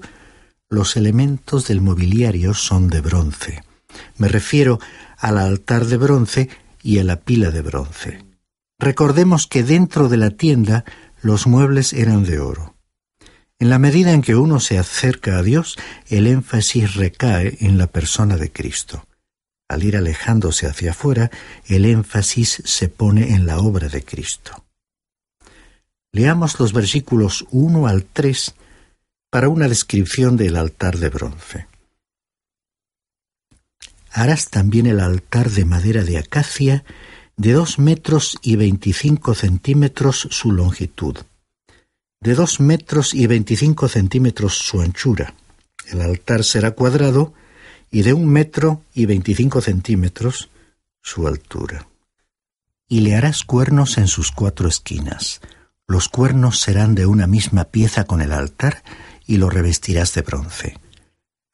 los 0.69 0.99
elementos 0.99 1.69
del 1.69 1.81
mobiliario 1.81 2.53
son 2.53 2.89
de 2.89 3.01
bronce. 3.01 3.65
Me 4.19 4.29
refiero 4.29 4.79
al 5.17 5.39
altar 5.39 5.87
de 5.87 5.97
bronce 5.97 6.51
y 6.83 6.99
a 6.99 7.05
la 7.05 7.17
pila 7.21 7.51
de 7.51 7.63
bronce. 7.63 8.25
Recordemos 8.79 9.47
que 9.47 9.63
dentro 9.63 10.11
de 10.11 10.19
la 10.19 10.31
tienda 10.31 10.85
los 11.25 11.47
muebles 11.47 11.95
eran 11.95 12.23
de 12.25 12.39
oro. 12.39 12.75
En 13.59 13.71
la 13.71 13.79
medida 13.79 14.13
en 14.13 14.21
que 14.21 14.37
uno 14.37 14.61
se 14.61 14.79
acerca 14.79 15.39
a 15.39 15.43
Dios, 15.43 15.79
el 16.09 16.27
énfasis 16.27 16.97
recae 16.97 17.57
en 17.61 17.79
la 17.79 17.87
persona 17.87 18.37
de 18.37 18.53
Cristo. 18.53 19.07
Al 19.67 19.85
ir 19.85 19.97
alejándose 19.97 20.67
hacia 20.67 20.91
afuera, 20.91 21.31
el 21.67 21.87
énfasis 21.87 22.63
se 22.67 22.91
pone 22.91 23.35
en 23.35 23.47
la 23.47 23.59
obra 23.59 23.89
de 23.89 24.05
Cristo. 24.05 24.67
Leamos 26.13 26.61
los 26.61 26.75
versículos 26.75 27.47
1 27.51 27.87
al 27.87 28.05
3 28.05 28.55
para 29.31 29.49
una 29.49 29.67
descripción 29.67 30.37
del 30.37 30.57
altar 30.57 30.99
de 30.99 31.09
bronce. 31.09 31.67
Harás 34.11 34.51
también 34.51 34.87
el 34.87 35.01
altar 35.01 35.49
de 35.49 35.65
madera 35.65 36.05
de 36.05 36.19
acacia 36.19 36.85
de 37.37 37.53
dos 37.53 37.79
metros 37.79 38.39
y 38.43 38.57
veinticinco 38.57 39.35
centímetros 39.35 40.29
su 40.31 40.53
longitud, 40.53 41.19
de 42.21 42.35
dos 42.35 42.61
metros 42.61 43.13
y 43.15 43.27
veinticinco 43.27 43.89
centímetros 43.89 44.59
su 44.59 44.81
anchura. 44.81 45.35
El 45.91 46.01
altar 46.01 46.45
será 46.45 46.71
cuadrado 46.71 47.35
y 47.91 48.03
de 48.03 48.13
un 48.13 48.27
metro 48.27 48.83
y 48.95 49.07
veinticinco 49.07 49.61
centímetros 49.61 50.49
su 51.03 51.27
altura. 51.27 51.87
Y 52.89 53.01
le 53.01 53.15
harás 53.15 53.45
cuernos 53.45 53.99
en 53.99 54.09
sus 54.09 54.31
cuatro 54.31 54.69
esquinas. 54.69 55.41
Los 55.87 56.09
cuernos 56.09 56.61
serán 56.61 56.95
de 56.95 57.07
una 57.07 57.27
misma 57.27 57.65
pieza 57.65 58.05
con 58.05 58.23
el 58.23 58.33
altar 58.33 58.83
y 59.27 59.37
lo 59.37 59.51
revestirás 59.51 60.15
de 60.15 60.23
bronce. 60.23 60.79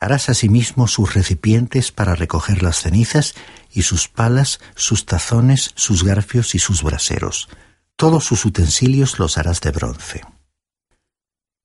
Harás 0.00 0.30
asimismo 0.30 0.88
sus 0.88 1.12
recipientes 1.14 1.92
para 1.92 2.14
recoger 2.14 2.62
las 2.62 2.80
cenizas 2.80 3.34
y 3.70 3.82
sus 3.82 4.08
palas, 4.08 4.58
sus 4.74 5.04
tazones, 5.04 5.72
sus 5.74 6.04
garfios 6.04 6.54
y 6.54 6.58
sus 6.58 6.82
braseros. 6.82 7.48
Todos 7.96 8.24
sus 8.24 8.46
utensilios 8.46 9.18
los 9.18 9.36
harás 9.36 9.60
de 9.60 9.70
bronce. 9.72 10.22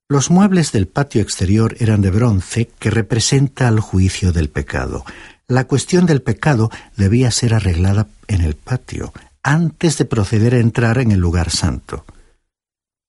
Los 0.08 0.30
muebles 0.30 0.70
del 0.70 0.86
patio 0.86 1.22
exterior 1.22 1.76
eran 1.80 2.02
de 2.02 2.10
bronce 2.10 2.70
que 2.78 2.90
representa 2.90 3.66
el 3.66 3.80
juicio 3.80 4.32
del 4.32 4.50
pecado. 4.50 5.04
La 5.48 5.66
cuestión 5.66 6.04
del 6.04 6.20
pecado 6.20 6.70
debía 6.96 7.30
ser 7.30 7.54
arreglada 7.54 8.06
en 8.28 8.42
el 8.42 8.54
patio, 8.54 9.12
antes 9.42 9.96
de 9.96 10.04
proceder 10.04 10.54
a 10.54 10.58
entrar 10.58 10.98
en 10.98 11.10
el 11.10 11.20
lugar 11.20 11.50
santo. 11.50 12.04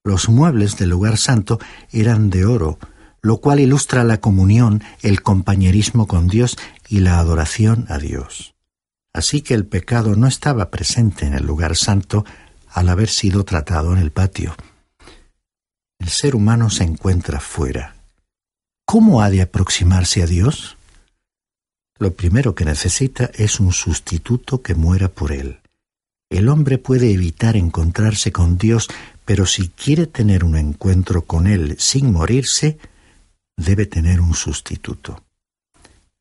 Los 0.03 0.29
muebles 0.29 0.77
del 0.77 0.89
lugar 0.89 1.17
santo 1.17 1.59
eran 1.91 2.29
de 2.29 2.45
oro, 2.45 2.79
lo 3.21 3.37
cual 3.37 3.59
ilustra 3.59 4.03
la 4.03 4.19
comunión, 4.19 4.83
el 5.01 5.21
compañerismo 5.21 6.07
con 6.07 6.27
Dios 6.27 6.57
y 6.87 6.99
la 6.99 7.19
adoración 7.19 7.85
a 7.89 7.97
Dios. 7.97 8.55
Así 9.13 9.41
que 9.41 9.53
el 9.53 9.65
pecado 9.65 10.15
no 10.15 10.27
estaba 10.27 10.69
presente 10.69 11.25
en 11.25 11.33
el 11.33 11.45
lugar 11.45 11.75
santo 11.75 12.25
al 12.69 12.89
haber 12.89 13.09
sido 13.09 13.43
tratado 13.43 13.93
en 13.93 13.99
el 13.99 14.11
patio. 14.11 14.55
El 15.99 16.09
ser 16.09 16.35
humano 16.35 16.69
se 16.69 16.83
encuentra 16.83 17.39
fuera. 17.39 17.95
¿Cómo 18.85 19.21
ha 19.21 19.29
de 19.29 19.41
aproximarse 19.41 20.21
a 20.21 20.27
Dios? 20.27 20.77
Lo 21.99 22.13
primero 22.13 22.53
que 22.53 22.65
necesita 22.65 23.31
es 23.33 23.59
un 23.59 23.73
sustituto 23.73 24.61
que 24.61 24.75
muera 24.75 25.09
por 25.09 25.31
él. 25.31 25.59
El 26.29 26.49
hombre 26.49 26.77
puede 26.77 27.11
evitar 27.11 27.55
encontrarse 27.55 28.31
con 28.31 28.57
Dios, 28.57 28.87
pero 29.25 29.45
si 29.45 29.69
quiere 29.69 30.07
tener 30.07 30.43
un 30.43 30.57
encuentro 30.57 31.23
con 31.23 31.47
Él 31.47 31.75
sin 31.79 32.11
morirse, 32.11 32.77
debe 33.57 33.87
tener 33.87 34.21
un 34.21 34.33
sustituto. 34.33 35.23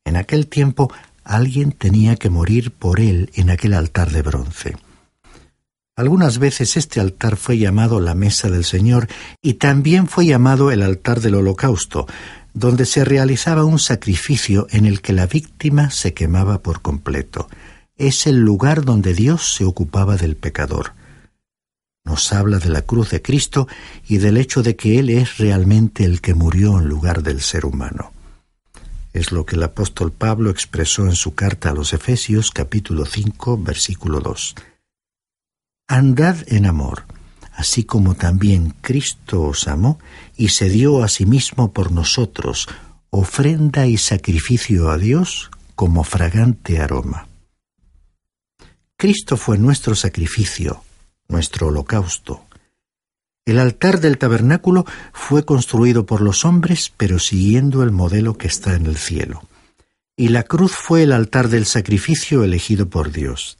En 0.03 0.17
aquel 0.17 0.47
tiempo 0.47 0.91
alguien 1.23 1.71
tenía 1.71 2.15
que 2.15 2.29
morir 2.29 2.71
por 2.71 2.99
él 2.99 3.31
en 3.35 3.49
aquel 3.49 3.73
altar 3.73 4.11
de 4.11 4.21
bronce. 4.21 4.75
Algunas 5.95 6.37
veces 6.37 6.77
este 6.77 6.99
altar 6.99 7.37
fue 7.37 7.57
llamado 7.57 7.99
la 7.99 8.13
mesa 8.13 8.49
del 8.49 8.65
Señor 8.65 9.07
y 9.41 9.55
también 9.55 10.07
fue 10.07 10.25
llamado 10.25 10.71
el 10.71 10.83
altar 10.83 11.21
del 11.21 11.35
holocausto, 11.35 12.07
donde 12.53 12.85
se 12.85 13.03
realizaba 13.03 13.65
un 13.65 13.79
sacrificio 13.79 14.67
en 14.69 14.85
el 14.85 15.01
que 15.01 15.13
la 15.13 15.25
víctima 15.25 15.89
se 15.89 16.13
quemaba 16.13 16.61
por 16.61 16.81
completo. 16.81 17.49
Es 17.97 18.27
el 18.27 18.37
lugar 18.37 18.85
donde 18.85 19.13
Dios 19.13 19.55
se 19.55 19.65
ocupaba 19.65 20.17
del 20.17 20.35
pecador 20.35 20.93
nos 22.07 22.31
habla 22.31 22.57
de 22.57 22.69
la 22.69 22.83
cruz 22.83 23.09
de 23.09 23.21
Cristo 23.21 23.67
y 24.07 24.17
del 24.17 24.37
hecho 24.37 24.63
de 24.63 24.77
que 24.77 24.97
Él 24.97 25.09
es 25.09 25.37
realmente 25.37 26.05
el 26.05 26.21
que 26.21 26.33
murió 26.33 26.79
en 26.79 26.87
lugar 26.87 27.21
del 27.21 27.41
ser 27.41 27.65
humano. 27.65 28.13
Es 29.11 29.33
lo 29.33 29.45
que 29.45 29.57
el 29.57 29.63
apóstol 29.63 30.13
Pablo 30.13 30.49
expresó 30.49 31.03
en 31.05 31.15
su 31.15 31.35
carta 31.35 31.69
a 31.69 31.73
los 31.73 31.91
Efesios 31.91 32.51
capítulo 32.51 33.05
5 33.05 33.57
versículo 33.57 34.21
2. 34.21 34.55
Andad 35.89 36.37
en 36.47 36.65
amor, 36.65 37.03
así 37.53 37.83
como 37.83 38.15
también 38.15 38.73
Cristo 38.81 39.41
os 39.41 39.67
amó 39.67 39.99
y 40.37 40.49
se 40.49 40.69
dio 40.69 41.03
a 41.03 41.09
sí 41.09 41.25
mismo 41.25 41.73
por 41.73 41.91
nosotros, 41.91 42.69
ofrenda 43.09 43.85
y 43.85 43.97
sacrificio 43.97 44.89
a 44.89 44.97
Dios 44.97 45.51
como 45.75 46.05
fragante 46.05 46.79
aroma. 46.79 47.27
Cristo 48.95 49.35
fue 49.35 49.57
nuestro 49.57 49.93
sacrificio, 49.93 50.83
nuestro 51.27 51.67
holocausto. 51.67 52.45
El 53.45 53.59
altar 53.59 54.01
del 54.01 54.17
tabernáculo 54.17 54.85
fue 55.13 55.45
construido 55.45 56.05
por 56.05 56.21
los 56.21 56.43
hombres, 56.43 56.91
pero 56.97 57.17
siguiendo 57.17 57.81
el 57.81 57.91
modelo 57.91 58.37
que 58.37 58.47
está 58.47 58.75
en 58.75 58.85
el 58.85 58.97
cielo. 58.97 59.41
Y 60.17 60.29
la 60.29 60.43
cruz 60.43 60.73
fue 60.73 61.03
el 61.03 61.13
altar 61.13 61.47
del 61.47 61.65
sacrificio 61.65 62.43
elegido 62.43 62.89
por 62.89 63.11
Dios. 63.11 63.57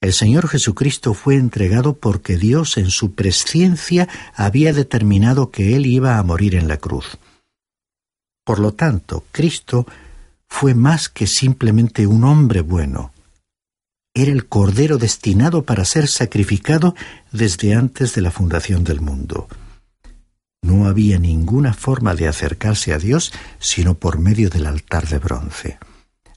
El 0.00 0.12
Señor 0.12 0.48
Jesucristo 0.48 1.14
fue 1.14 1.36
entregado 1.36 1.94
porque 1.94 2.36
Dios 2.36 2.76
en 2.76 2.90
su 2.90 3.14
presciencia 3.14 4.08
había 4.34 4.72
determinado 4.72 5.50
que 5.50 5.76
Él 5.76 5.86
iba 5.86 6.18
a 6.18 6.22
morir 6.22 6.56
en 6.56 6.68
la 6.68 6.76
cruz. 6.76 7.18
Por 8.44 8.58
lo 8.58 8.72
tanto, 8.72 9.24
Cristo 9.30 9.86
fue 10.48 10.74
más 10.74 11.08
que 11.08 11.26
simplemente 11.26 12.06
un 12.06 12.24
hombre 12.24 12.60
bueno, 12.60 13.11
era 14.14 14.30
el 14.30 14.46
cordero 14.46 14.98
destinado 14.98 15.64
para 15.64 15.84
ser 15.84 16.06
sacrificado 16.06 16.94
desde 17.30 17.74
antes 17.74 18.14
de 18.14 18.20
la 18.20 18.30
fundación 18.30 18.84
del 18.84 19.00
mundo. 19.00 19.48
No 20.62 20.86
había 20.86 21.18
ninguna 21.18 21.72
forma 21.72 22.14
de 22.14 22.28
acercarse 22.28 22.92
a 22.92 22.98
Dios 22.98 23.32
sino 23.58 23.94
por 23.94 24.18
medio 24.18 24.50
del 24.50 24.66
altar 24.66 25.08
de 25.08 25.18
bronce. 25.18 25.78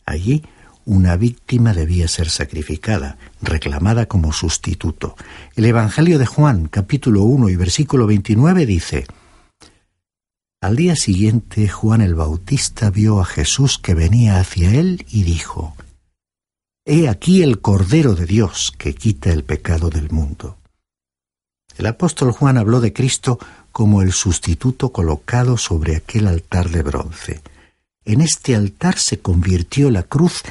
Allí 0.05 0.43
una 0.85 1.17
víctima 1.17 1.73
debía 1.73 2.07
ser 2.07 2.29
sacrificada, 2.29 3.17
reclamada 3.41 4.05
como 4.05 4.31
sustituto. 4.31 5.15
El 5.55 5.65
Evangelio 5.65 6.19
de 6.19 6.27
Juan, 6.27 6.67
capítulo 6.67 7.23
1 7.23 7.49
y 7.49 7.55
versículo 7.55 8.05
29 8.05 8.65
dice, 8.67 9.05
Al 10.61 10.75
día 10.75 10.95
siguiente 10.95 11.67
Juan 11.67 12.01
el 12.01 12.13
Bautista 12.13 12.91
vio 12.91 13.19
a 13.19 13.25
Jesús 13.25 13.79
que 13.79 13.95
venía 13.95 14.39
hacia 14.39 14.75
él 14.75 15.05
y 15.09 15.23
dijo, 15.23 15.75
He 16.87 17.09
aquí 17.09 17.41
el 17.41 17.61
Cordero 17.61 18.13
de 18.13 18.27
Dios 18.27 18.71
que 18.77 18.93
quita 18.93 19.31
el 19.31 19.43
pecado 19.43 19.89
del 19.89 20.11
mundo. 20.11 20.59
El 21.77 21.87
apóstol 21.87 22.31
Juan 22.31 22.59
habló 22.59 22.79
de 22.79 22.93
Cristo 22.93 23.39
como 23.71 24.03
el 24.03 24.13
sustituto 24.13 24.91
colocado 24.91 25.57
sobre 25.57 25.95
aquel 25.95 26.27
altar 26.27 26.69
de 26.69 26.83
bronce. 26.83 27.41
En 28.05 28.21
este 28.21 28.55
altar 28.55 28.99
se 28.99 29.17
convirtió 29.17 29.89
la 29.89 30.03
cruz 30.03 30.43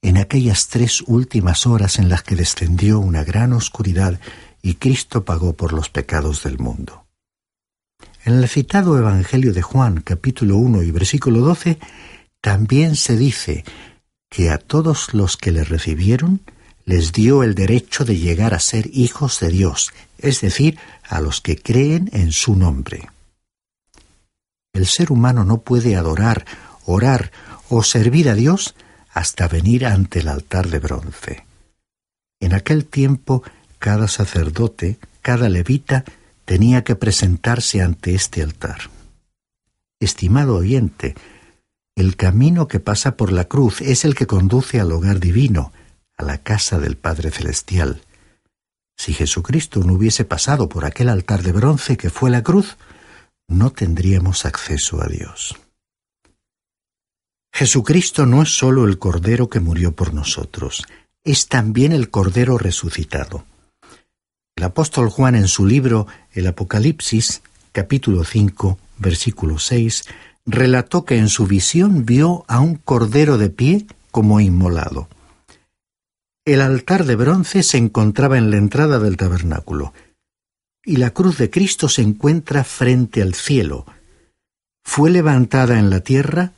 en 0.00 0.16
aquellas 0.16 0.68
tres 0.68 1.02
últimas 1.06 1.66
horas 1.66 1.98
en 1.98 2.08
las 2.08 2.22
que 2.22 2.34
descendió 2.34 2.98
una 2.98 3.22
gran 3.22 3.52
oscuridad 3.52 4.18
y 4.62 4.76
Cristo 4.76 5.26
pagó 5.26 5.52
por 5.52 5.74
los 5.74 5.90
pecados 5.90 6.42
del 6.44 6.58
mundo. 6.58 7.04
En 8.24 8.38
el 8.38 8.48
citado 8.48 8.96
Evangelio 8.96 9.52
de 9.52 9.60
Juan 9.60 10.00
capítulo 10.00 10.56
1 10.56 10.82
y 10.82 10.90
versículo 10.90 11.40
12 11.40 11.78
también 12.40 12.96
se 12.96 13.18
dice 13.18 13.64
que 14.34 14.50
a 14.50 14.58
todos 14.58 15.14
los 15.14 15.36
que 15.36 15.52
le 15.52 15.62
recibieron 15.62 16.40
les 16.84 17.12
dio 17.12 17.44
el 17.44 17.54
derecho 17.54 18.04
de 18.04 18.16
llegar 18.16 18.52
a 18.52 18.58
ser 18.58 18.90
hijos 18.92 19.38
de 19.38 19.48
Dios, 19.48 19.92
es 20.18 20.40
decir, 20.40 20.76
a 21.04 21.20
los 21.20 21.40
que 21.40 21.56
creen 21.56 22.10
en 22.12 22.32
su 22.32 22.56
nombre. 22.56 23.08
El 24.72 24.86
ser 24.88 25.12
humano 25.12 25.44
no 25.44 25.58
puede 25.58 25.94
adorar, 25.94 26.46
orar 26.84 27.30
o 27.68 27.84
servir 27.84 28.28
a 28.28 28.34
Dios 28.34 28.74
hasta 29.12 29.46
venir 29.46 29.86
ante 29.86 30.18
el 30.18 30.26
altar 30.26 30.68
de 30.68 30.80
bronce. 30.80 31.46
En 32.40 32.54
aquel 32.54 32.86
tiempo 32.86 33.44
cada 33.78 34.08
sacerdote, 34.08 34.98
cada 35.22 35.48
levita, 35.48 36.04
tenía 36.44 36.82
que 36.82 36.96
presentarse 36.96 37.82
ante 37.82 38.16
este 38.16 38.42
altar. 38.42 38.90
Estimado 40.00 40.56
oyente, 40.56 41.14
el 41.96 42.16
camino 42.16 42.66
que 42.66 42.80
pasa 42.80 43.16
por 43.16 43.32
la 43.32 43.44
cruz 43.44 43.80
es 43.80 44.04
el 44.04 44.14
que 44.14 44.26
conduce 44.26 44.80
al 44.80 44.90
hogar 44.92 45.20
divino, 45.20 45.72
a 46.16 46.24
la 46.24 46.38
casa 46.38 46.78
del 46.78 46.96
Padre 46.96 47.30
Celestial. 47.30 48.02
Si 48.96 49.12
Jesucristo 49.12 49.80
no 49.80 49.94
hubiese 49.94 50.24
pasado 50.24 50.68
por 50.68 50.84
aquel 50.84 51.08
altar 51.08 51.42
de 51.42 51.52
bronce 51.52 51.96
que 51.96 52.10
fue 52.10 52.30
la 52.30 52.42
cruz, 52.42 52.76
no 53.48 53.70
tendríamos 53.70 54.44
acceso 54.44 55.02
a 55.02 55.06
Dios. 55.06 55.56
Jesucristo 57.52 58.26
no 58.26 58.42
es 58.42 58.56
sólo 58.56 58.86
el 58.86 58.98
Cordero 58.98 59.48
que 59.48 59.60
murió 59.60 59.92
por 59.92 60.12
nosotros, 60.14 60.84
es 61.22 61.46
también 61.46 61.92
el 61.92 62.10
Cordero 62.10 62.58
resucitado. 62.58 63.44
El 64.56 64.64
apóstol 64.64 65.08
Juan 65.10 65.36
en 65.36 65.48
su 65.48 65.64
libro 65.66 66.06
El 66.32 66.48
Apocalipsis, 66.48 67.42
capítulo 67.72 68.24
5, 68.24 68.78
versículo 68.98 69.58
6, 69.58 70.04
relató 70.46 71.04
que 71.04 71.16
en 71.16 71.28
su 71.28 71.46
visión 71.46 72.04
vio 72.04 72.44
a 72.48 72.60
un 72.60 72.76
Cordero 72.76 73.38
de 73.38 73.50
pie 73.50 73.86
como 74.10 74.40
inmolado. 74.40 75.08
El 76.44 76.60
altar 76.60 77.04
de 77.04 77.16
bronce 77.16 77.62
se 77.62 77.78
encontraba 77.78 78.36
en 78.36 78.50
la 78.50 78.58
entrada 78.58 78.98
del 78.98 79.16
tabernáculo, 79.16 79.94
y 80.84 80.96
la 80.96 81.10
cruz 81.10 81.38
de 81.38 81.48
Cristo 81.48 81.88
se 81.88 82.02
encuentra 82.02 82.64
frente 82.64 83.22
al 83.22 83.34
cielo. 83.34 83.86
Fue 84.84 85.10
levantada 85.10 85.78
en 85.78 85.88
la 85.88 86.00
tierra, 86.00 86.52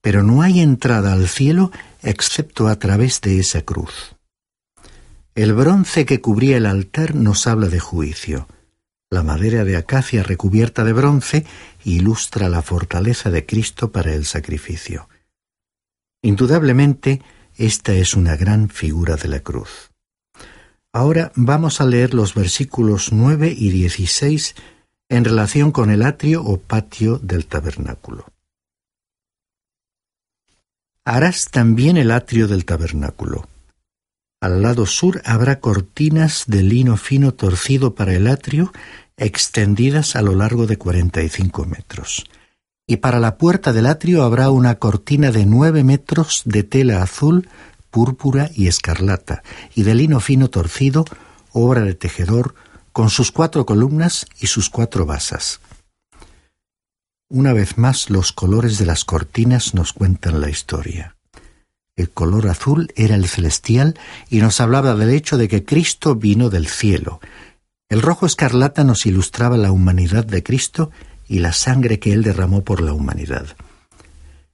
pero 0.00 0.22
no 0.22 0.40
hay 0.40 0.60
entrada 0.60 1.12
al 1.12 1.28
cielo 1.28 1.70
excepto 2.02 2.68
a 2.68 2.78
través 2.78 3.20
de 3.20 3.38
esa 3.38 3.62
cruz. 3.62 4.16
El 5.34 5.52
bronce 5.52 6.06
que 6.06 6.22
cubría 6.22 6.56
el 6.56 6.64
altar 6.64 7.14
nos 7.14 7.46
habla 7.46 7.68
de 7.68 7.80
juicio. 7.80 8.48
La 9.16 9.22
madera 9.22 9.64
de 9.64 9.78
acacia 9.78 10.22
recubierta 10.22 10.84
de 10.84 10.92
bronce 10.92 11.46
ilustra 11.84 12.50
la 12.50 12.60
fortaleza 12.60 13.30
de 13.30 13.46
Cristo 13.46 13.90
para 13.90 14.12
el 14.12 14.26
sacrificio. 14.26 15.08
Indudablemente, 16.20 17.22
esta 17.54 17.94
es 17.94 18.12
una 18.12 18.36
gran 18.36 18.68
figura 18.68 19.16
de 19.16 19.28
la 19.28 19.40
cruz. 19.40 19.90
Ahora 20.92 21.32
vamos 21.34 21.80
a 21.80 21.86
leer 21.86 22.12
los 22.12 22.34
versículos 22.34 23.10
9 23.10 23.54
y 23.56 23.70
16 23.70 24.54
en 25.08 25.24
relación 25.24 25.72
con 25.72 25.88
el 25.88 26.02
atrio 26.02 26.44
o 26.44 26.58
patio 26.58 27.18
del 27.18 27.46
tabernáculo. 27.46 28.26
Harás 31.06 31.50
también 31.50 31.96
el 31.96 32.10
atrio 32.10 32.48
del 32.48 32.66
tabernáculo. 32.66 33.48
Al 34.42 34.60
lado 34.60 34.84
sur 34.84 35.22
habrá 35.24 35.60
cortinas 35.60 36.44
de 36.46 36.62
lino 36.62 36.98
fino 36.98 37.32
torcido 37.32 37.94
para 37.94 38.12
el 38.12 38.26
atrio, 38.26 38.70
extendidas 39.16 40.16
a 40.16 40.22
lo 40.22 40.34
largo 40.34 40.66
de 40.66 40.76
cuarenta 40.76 41.22
y 41.22 41.28
cinco 41.28 41.64
metros 41.64 42.24
y 42.86 42.98
para 42.98 43.18
la 43.18 43.36
puerta 43.36 43.72
del 43.72 43.86
atrio 43.86 44.22
habrá 44.22 44.50
una 44.50 44.76
cortina 44.76 45.32
de 45.32 45.44
nueve 45.44 45.82
metros 45.82 46.42
de 46.44 46.62
tela 46.62 47.02
azul, 47.02 47.48
púrpura 47.90 48.50
y 48.54 48.68
escarlata, 48.68 49.42
y 49.74 49.82
de 49.82 49.94
lino 49.94 50.20
fino 50.20 50.48
torcido, 50.48 51.04
obra 51.52 51.80
de 51.80 51.94
tejedor, 51.94 52.54
con 52.92 53.10
sus 53.10 53.32
cuatro 53.32 53.66
columnas 53.66 54.26
y 54.38 54.46
sus 54.46 54.70
cuatro 54.70 55.04
basas. 55.04 55.60
Una 57.28 57.52
vez 57.52 57.76
más 57.76 58.08
los 58.08 58.32
colores 58.32 58.78
de 58.78 58.86
las 58.86 59.04
cortinas 59.04 59.74
nos 59.74 59.92
cuentan 59.92 60.40
la 60.40 60.48
historia. 60.48 61.16
El 61.96 62.10
color 62.10 62.46
azul 62.46 62.92
era 62.94 63.16
el 63.16 63.26
celestial 63.26 63.98
y 64.30 64.38
nos 64.38 64.60
hablaba 64.60 64.94
del 64.94 65.10
hecho 65.10 65.38
de 65.38 65.48
que 65.48 65.64
Cristo 65.64 66.14
vino 66.14 66.50
del 66.50 66.68
cielo. 66.68 67.20
El 67.88 68.02
rojo 68.02 68.26
escarlata 68.26 68.82
nos 68.82 69.06
ilustraba 69.06 69.56
la 69.56 69.70
humanidad 69.70 70.24
de 70.24 70.42
Cristo 70.42 70.90
y 71.28 71.38
la 71.38 71.52
sangre 71.52 71.98
que 71.98 72.12
él 72.12 72.22
derramó 72.22 72.64
por 72.64 72.80
la 72.80 72.92
humanidad. 72.92 73.46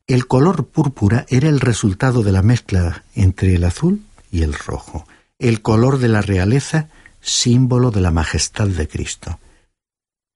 El 0.07 0.27
color 0.27 0.67
púrpura 0.67 1.25
era 1.29 1.49
el 1.49 1.61
resultado 1.61 2.23
de 2.23 2.33
la 2.33 2.43
mezcla 2.43 3.05
entre 3.15 3.55
el 3.55 3.65
azul 3.65 4.03
y 4.31 4.43
el 4.43 4.53
rojo, 4.53 5.07
el 5.39 5.63
color 5.63 5.99
de 5.99 6.09
la 6.09 6.21
realeza, 6.21 6.89
símbolo 7.21 7.91
de 7.91 8.01
la 8.01 8.11
majestad 8.11 8.67
de 8.69 8.89
Cristo. 8.89 9.39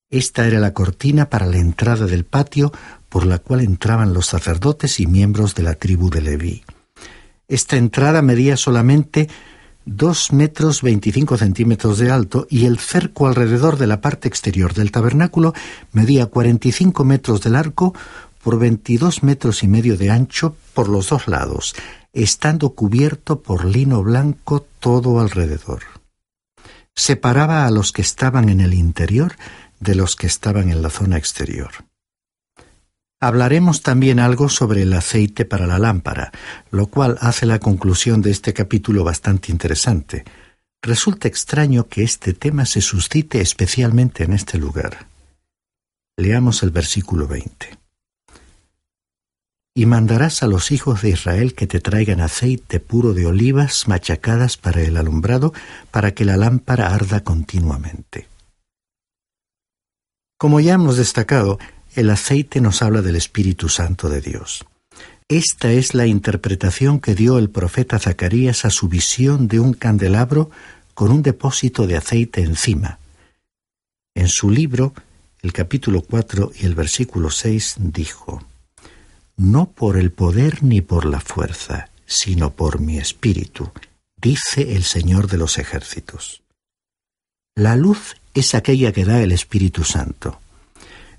Esta 0.08 0.46
era 0.46 0.60
la 0.60 0.72
cortina 0.72 1.28
para 1.28 1.46
la 1.46 1.58
entrada 1.58 2.06
del 2.06 2.24
patio 2.24 2.72
por 3.08 3.26
la 3.26 3.38
cual 3.38 3.60
entraban 3.60 4.14
los 4.14 4.26
sacerdotes 4.26 5.00
y 5.00 5.06
miembros 5.06 5.54
de 5.54 5.64
la 5.64 5.74
tribu 5.74 6.10
de 6.10 6.22
Leví. 6.22 6.64
Esta 7.48 7.76
entrada 7.76 8.22
medía 8.22 8.56
solamente 8.56 9.28
dos 9.86 10.32
metros 10.32 10.82
veinticinco 10.82 11.38
centímetros 11.38 11.98
de 11.98 12.10
alto 12.10 12.46
y 12.50 12.66
el 12.66 12.78
cerco 12.78 13.28
alrededor 13.28 13.78
de 13.78 13.86
la 13.86 14.00
parte 14.00 14.26
exterior 14.28 14.74
del 14.74 14.90
tabernáculo 14.90 15.54
medía 15.92 16.26
cuarenta 16.26 16.68
y 16.68 16.72
cinco 16.72 17.04
metros 17.04 17.40
de 17.40 17.50
largo 17.50 17.94
por 18.42 18.58
veintidós 18.58 19.22
metros 19.22 19.62
y 19.62 19.68
medio 19.68 19.96
de 19.96 20.10
ancho 20.10 20.56
por 20.74 20.88
los 20.88 21.08
dos 21.08 21.28
lados, 21.28 21.74
estando 22.12 22.70
cubierto 22.70 23.40
por 23.40 23.64
lino 23.64 24.02
blanco 24.02 24.66
todo 24.80 25.20
alrededor. 25.20 25.82
Separaba 26.94 27.66
a 27.66 27.70
los 27.70 27.92
que 27.92 28.02
estaban 28.02 28.48
en 28.48 28.60
el 28.60 28.74
interior 28.74 29.36
de 29.80 29.94
los 29.94 30.16
que 30.16 30.26
estaban 30.26 30.70
en 30.70 30.82
la 30.82 30.90
zona 30.90 31.16
exterior. 31.16 31.70
Hablaremos 33.20 33.82
también 33.82 34.20
algo 34.20 34.50
sobre 34.50 34.82
el 34.82 34.92
aceite 34.92 35.46
para 35.46 35.66
la 35.66 35.78
lámpara, 35.78 36.32
lo 36.70 36.88
cual 36.88 37.16
hace 37.20 37.46
la 37.46 37.58
conclusión 37.58 38.20
de 38.20 38.30
este 38.30 38.52
capítulo 38.52 39.04
bastante 39.04 39.50
interesante. 39.50 40.24
Resulta 40.82 41.26
extraño 41.26 41.88
que 41.88 42.02
este 42.02 42.34
tema 42.34 42.66
se 42.66 42.82
suscite 42.82 43.40
especialmente 43.40 44.24
en 44.24 44.34
este 44.34 44.58
lugar. 44.58 45.06
Leamos 46.18 46.62
el 46.62 46.70
versículo 46.70 47.26
20. 47.26 47.78
Y 49.74 49.86
mandarás 49.86 50.42
a 50.42 50.46
los 50.46 50.70
hijos 50.70 51.02
de 51.02 51.10
Israel 51.10 51.54
que 51.54 51.66
te 51.66 51.80
traigan 51.80 52.20
aceite 52.20 52.80
puro 52.80 53.14
de 53.14 53.26
olivas 53.26 53.88
machacadas 53.88 54.58
para 54.58 54.82
el 54.82 54.96
alumbrado, 54.96 55.54
para 55.90 56.12
que 56.12 56.24
la 56.26 56.36
lámpara 56.36 56.94
arda 56.94 57.24
continuamente. 57.24 58.28
Como 60.38 60.60
ya 60.60 60.74
hemos 60.74 60.98
destacado, 60.98 61.58
el 61.96 62.10
aceite 62.10 62.60
nos 62.60 62.82
habla 62.82 63.00
del 63.00 63.16
Espíritu 63.16 63.70
Santo 63.70 64.10
de 64.10 64.20
Dios. 64.20 64.64
Esta 65.28 65.72
es 65.72 65.94
la 65.94 66.06
interpretación 66.06 67.00
que 67.00 67.14
dio 67.14 67.38
el 67.38 67.50
profeta 67.50 67.98
Zacarías 67.98 68.64
a 68.64 68.70
su 68.70 68.88
visión 68.88 69.48
de 69.48 69.60
un 69.60 69.72
candelabro 69.72 70.50
con 70.94 71.10
un 71.10 71.22
depósito 71.22 71.86
de 71.86 71.96
aceite 71.96 72.42
encima. 72.42 72.98
En 74.14 74.28
su 74.28 74.50
libro, 74.50 74.92
el 75.42 75.52
capítulo 75.52 76.02
4 76.02 76.52
y 76.60 76.66
el 76.66 76.74
versículo 76.74 77.30
6 77.30 77.76
dijo, 77.78 78.44
No 79.36 79.70
por 79.70 79.96
el 79.96 80.12
poder 80.12 80.62
ni 80.62 80.82
por 80.82 81.06
la 81.06 81.20
fuerza, 81.20 81.88
sino 82.04 82.52
por 82.54 82.78
mi 82.78 82.98
espíritu, 82.98 83.70
dice 84.16 84.74
el 84.76 84.84
Señor 84.84 85.28
de 85.28 85.38
los 85.38 85.58
ejércitos. 85.58 86.42
La 87.54 87.74
luz 87.74 88.16
es 88.34 88.54
aquella 88.54 88.92
que 88.92 89.06
da 89.06 89.22
el 89.22 89.32
Espíritu 89.32 89.82
Santo 89.82 90.40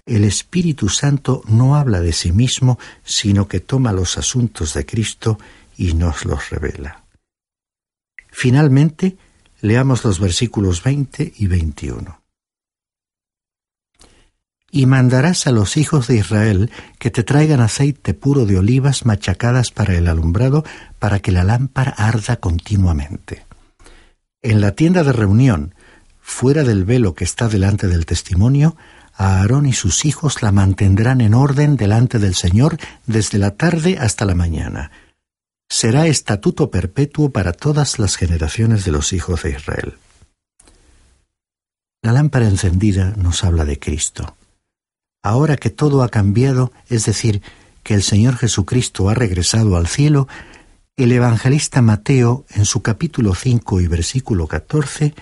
el 0.07 0.23
Espíritu 0.23 0.89
Santo 0.89 1.43
no 1.47 1.75
habla 1.75 1.99
de 1.99 2.13
sí 2.13 2.31
mismo, 2.31 2.79
sino 3.03 3.47
que 3.47 3.59
toma 3.59 3.91
los 3.91 4.17
asuntos 4.17 4.73
de 4.73 4.85
Cristo 4.85 5.37
y 5.77 5.93
nos 5.93 6.25
los 6.25 6.49
revela. 6.49 7.03
Finalmente, 8.31 9.17
leamos 9.61 10.03
los 10.05 10.19
versículos 10.19 10.81
20 10.83 11.33
y 11.37 11.47
21. 11.47 12.21
Y 14.71 14.85
mandarás 14.85 15.47
a 15.47 15.51
los 15.51 15.75
hijos 15.75 16.07
de 16.07 16.17
Israel 16.17 16.71
que 16.99 17.11
te 17.11 17.23
traigan 17.23 17.61
aceite 17.61 18.13
puro 18.13 18.45
de 18.45 18.57
olivas 18.57 19.05
machacadas 19.05 19.71
para 19.71 19.95
el 19.95 20.07
alumbrado, 20.07 20.63
para 20.99 21.19
que 21.19 21.31
la 21.31 21.43
lámpara 21.43 21.91
arda 21.91 22.37
continuamente. 22.37 23.45
En 24.41 24.61
la 24.61 24.73
tienda 24.73 25.03
de 25.03 25.13
reunión, 25.13 25.73
fuera 26.21 26.63
del 26.63 26.85
velo 26.85 27.13
que 27.15 27.23
está 27.23 27.47
delante 27.49 27.87
del 27.87 28.05
testimonio, 28.05 28.75
Aarón 29.17 29.65
y 29.65 29.73
sus 29.73 30.05
hijos 30.05 30.43
la 30.43 30.51
mantendrán 30.51 31.21
en 31.21 31.33
orden 31.33 31.75
delante 31.75 32.19
del 32.19 32.35
Señor 32.35 32.77
desde 33.07 33.39
la 33.39 33.55
tarde 33.55 33.97
hasta 33.99 34.25
la 34.25 34.35
mañana. 34.35 34.91
Será 35.69 36.07
estatuto 36.07 36.69
perpetuo 36.69 37.31
para 37.31 37.51
todas 37.51 37.99
las 37.99 38.15
generaciones 38.15 38.85
de 38.85 38.91
los 38.91 39.11
hijos 39.13 39.43
de 39.43 39.51
Israel. 39.51 39.97
La 42.03 42.13
lámpara 42.13 42.47
encendida 42.47 43.13
nos 43.17 43.43
habla 43.43 43.65
de 43.65 43.79
Cristo. 43.79 44.37
Ahora 45.23 45.57
que 45.57 45.71
todo 45.71 46.03
ha 46.03 46.09
cambiado, 46.09 46.71
es 46.87 47.05
decir, 47.05 47.41
que 47.83 47.95
el 47.95 48.03
Señor 48.03 48.37
Jesucristo 48.37 49.09
ha 49.09 49.13
regresado 49.13 49.77
al 49.77 49.87
cielo, 49.87 50.27
el 50.95 51.11
evangelista 51.11 51.81
Mateo, 51.81 52.45
en 52.49 52.65
su 52.65 52.81
capítulo 52.81 53.33
5 53.33 53.81
y 53.81 53.87
versículo 53.87 54.47
14, 54.47 55.15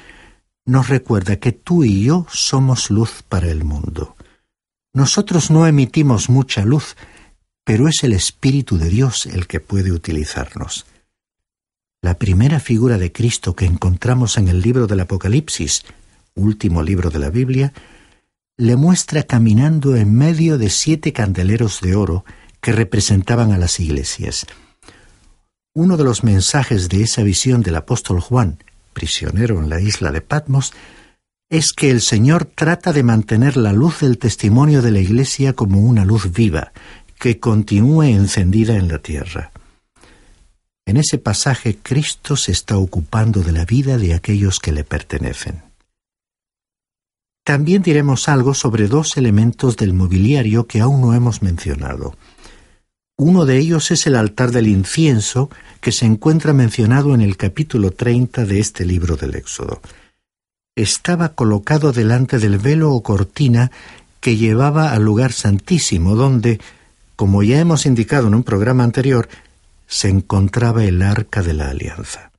nos 0.65 0.89
recuerda 0.89 1.37
que 1.37 1.51
tú 1.51 1.83
y 1.83 2.03
yo 2.03 2.25
somos 2.31 2.89
luz 2.89 3.23
para 3.27 3.49
el 3.49 3.63
mundo. 3.63 4.15
Nosotros 4.93 5.51
no 5.51 5.67
emitimos 5.67 6.29
mucha 6.29 6.65
luz, 6.65 6.95
pero 7.63 7.87
es 7.87 8.03
el 8.03 8.13
Espíritu 8.13 8.77
de 8.77 8.89
Dios 8.89 9.25
el 9.25 9.47
que 9.47 9.59
puede 9.59 9.91
utilizarnos. 9.91 10.85
La 12.01 12.17
primera 12.17 12.59
figura 12.59 12.97
de 12.97 13.11
Cristo 13.11 13.55
que 13.55 13.65
encontramos 13.65 14.37
en 14.37 14.47
el 14.47 14.61
libro 14.61 14.87
del 14.87 14.99
Apocalipsis, 14.99 15.85
último 16.35 16.83
libro 16.83 17.09
de 17.09 17.19
la 17.19 17.29
Biblia, 17.29 17.73
le 18.57 18.75
muestra 18.75 19.23
caminando 19.23 19.95
en 19.95 20.13
medio 20.15 20.57
de 20.57 20.69
siete 20.69 21.13
candeleros 21.13 21.81
de 21.81 21.95
oro 21.95 22.23
que 22.61 22.71
representaban 22.71 23.51
a 23.51 23.57
las 23.57 23.79
iglesias. 23.79 24.45
Uno 25.73 25.97
de 25.97 26.03
los 26.03 26.23
mensajes 26.23 26.87
de 26.87 27.01
esa 27.01 27.21
visión 27.21 27.61
del 27.61 27.75
apóstol 27.75 28.21
Juan, 28.21 28.59
prisionero 28.95 29.59
en 29.59 29.69
la 29.69 29.79
isla 29.79 30.11
de 30.11 30.21
Patmos, 30.21 30.73
es 31.49 31.73
que 31.73 31.91
el 31.91 32.01
Señor 32.01 32.45
trata 32.45 32.91
de 32.91 33.03
mantener 33.03 33.57
la 33.57 33.71
luz 33.71 33.99
del 33.99 34.17
testimonio 34.17 34.81
de 34.81 34.89
la 34.89 34.99
Iglesia 34.99 35.53
como 35.53 35.81
una 35.81 36.03
luz 36.03 36.31
viva, 36.31 36.71
que 37.19 37.39
continúe 37.39 38.03
encendida 38.03 38.75
en 38.75 38.87
la 38.87 38.97
tierra. 38.97 39.51
En 40.87 40.97
ese 40.97 41.17
pasaje 41.17 41.77
Cristo 41.77 42.35
se 42.35 42.51
está 42.51 42.77
ocupando 42.77 43.41
de 43.41 43.51
la 43.51 43.65
vida 43.65 43.97
de 43.97 44.13
aquellos 44.13 44.59
que 44.59 44.71
le 44.71 44.83
pertenecen. 44.83 45.63
También 47.43 47.83
diremos 47.83 48.27
algo 48.27 48.55
sobre 48.55 48.87
dos 48.87 49.17
elementos 49.17 49.77
del 49.77 49.93
mobiliario 49.93 50.65
que 50.65 50.81
aún 50.81 51.01
no 51.01 51.13
hemos 51.13 51.43
mencionado. 51.43 52.15
Uno 53.17 53.45
de 53.45 53.57
ellos 53.57 53.91
es 53.91 54.07
el 54.07 54.15
altar 54.15 54.51
del 54.51 54.67
incienso, 54.67 55.49
que 55.79 55.93
se 55.93 56.05
encuentra 56.05 56.51
mencionado 56.51 57.15
en 57.15 57.21
el 57.21 57.37
capítulo 57.37 57.91
30 57.91 58.45
de 58.45 58.59
este 58.59 58.83
libro 58.83 59.15
del 59.15 59.35
Éxodo. 59.35 59.81
Estaba 60.75 61.29
colocado 61.29 61.93
delante 61.93 62.39
del 62.39 62.57
velo 62.57 62.91
o 62.91 63.03
cortina 63.03 63.71
que 64.19 64.35
llevaba 64.35 64.91
al 64.91 65.03
lugar 65.03 65.31
santísimo, 65.31 66.15
donde, 66.15 66.59
como 67.15 67.41
ya 67.41 67.59
hemos 67.59 67.85
indicado 67.85 68.27
en 68.27 68.35
un 68.35 68.43
programa 68.43 68.83
anterior, 68.83 69.29
se 69.87 70.09
encontraba 70.09 70.83
el 70.83 71.01
arca 71.01 71.41
de 71.41 71.53
la 71.53 71.69
alianza. 71.69 72.31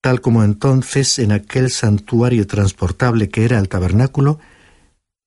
Tal 0.00 0.20
como 0.20 0.44
entonces 0.44 1.18
en 1.18 1.32
aquel 1.32 1.70
santuario 1.70 2.46
transportable 2.46 3.28
que 3.28 3.44
era 3.44 3.58
el 3.58 3.68
tabernáculo, 3.68 4.38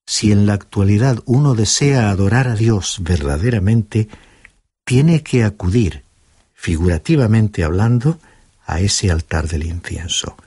si 0.06 0.32
en 0.32 0.46
la 0.46 0.54
actualidad 0.54 1.20
uno 1.26 1.54
desea 1.54 2.10
adorar 2.10 2.48
a 2.48 2.56
Dios 2.56 3.00
verdaderamente, 3.02 4.08
tiene 4.86 5.24
que 5.24 5.44
acudir, 5.44 6.04
figurativamente 6.54 7.64
hablando, 7.64 8.20
a 8.66 8.80
ese 8.80 9.12
altar 9.12 9.48
del 9.48 9.66
incienso. 9.66 10.38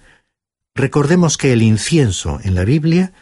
Recordemos 0.74 1.36
que 1.38 1.52
el 1.52 1.62
incienso 1.62 2.38
en 2.42 2.54
la 2.54 2.64
Biblia 2.64 3.12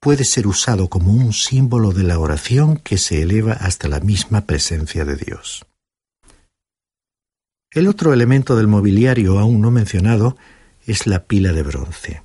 puede 0.00 0.24
ser 0.24 0.46
usado 0.46 0.88
como 0.88 1.12
un 1.12 1.32
símbolo 1.32 1.92
de 1.92 2.04
la 2.04 2.18
oración 2.18 2.76
que 2.76 2.98
se 2.98 3.22
eleva 3.22 3.52
hasta 3.52 3.88
la 3.88 4.00
misma 4.00 4.42
presencia 4.42 5.04
de 5.04 5.16
Dios. 5.16 5.64
El 7.70 7.88
otro 7.88 8.12
elemento 8.12 8.56
del 8.56 8.66
mobiliario 8.66 9.38
aún 9.38 9.60
no 9.60 9.70
mencionado 9.70 10.36
es 10.86 11.06
la 11.06 11.24
pila 11.24 11.52
de 11.52 11.62
bronce. 11.62 12.22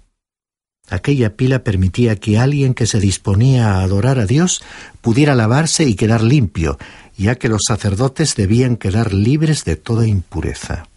Aquella 0.89 1.36
pila 1.36 1.63
permitía 1.63 2.17
que 2.17 2.38
alguien 2.38 2.73
que 2.73 2.86
se 2.86 2.99
disponía 2.99 3.75
a 3.75 3.84
adorar 3.84 4.19
a 4.19 4.25
Dios 4.25 4.63
pudiera 5.01 5.34
lavarse 5.34 5.86
y 5.86 5.95
quedar 5.95 6.21
limpio, 6.21 6.77
ya 7.17 7.36
que 7.36 7.49
los 7.49 7.63
sacerdotes 7.67 8.36
debían 8.36 8.78
quedar 8.78 9.13
libres 9.13 9.65
de 9.65 9.76
toda 9.76 10.08
impureza. 10.08 10.88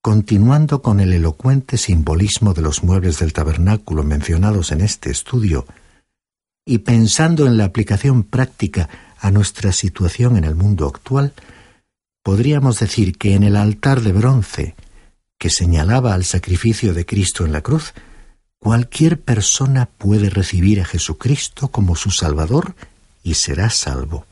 Continuando 0.00 0.80
con 0.80 1.00
el 1.00 1.12
elocuente 1.12 1.76
simbolismo 1.76 2.54
de 2.54 2.62
los 2.62 2.82
muebles 2.82 3.18
del 3.18 3.32
tabernáculo 3.32 4.04
mencionados 4.04 4.72
en 4.72 4.80
este 4.80 5.10
estudio, 5.10 5.66
y 6.64 6.78
pensando 6.78 7.46
en 7.46 7.56
la 7.56 7.64
aplicación 7.64 8.22
práctica 8.24 8.88
a 9.18 9.30
nuestra 9.30 9.72
situación 9.72 10.36
en 10.36 10.44
el 10.44 10.54
mundo 10.54 10.86
actual, 10.86 11.32
podríamos 12.22 12.78
decir 12.78 13.16
que 13.16 13.34
en 13.34 13.42
el 13.42 13.56
altar 13.56 14.02
de 14.02 14.12
bronce, 14.12 14.74
que 15.38 15.50
señalaba 15.50 16.14
al 16.14 16.24
sacrificio 16.24 16.92
de 16.92 17.06
Cristo 17.06 17.44
en 17.44 17.52
la 17.52 17.62
cruz, 17.62 17.94
cualquier 18.58 19.20
persona 19.20 19.86
puede 19.86 20.28
recibir 20.30 20.80
a 20.80 20.84
Jesucristo 20.84 21.68
como 21.68 21.96
su 21.96 22.10
Salvador 22.10 22.74
y 23.22 23.34
será 23.34 23.70
salvo. 23.70 24.26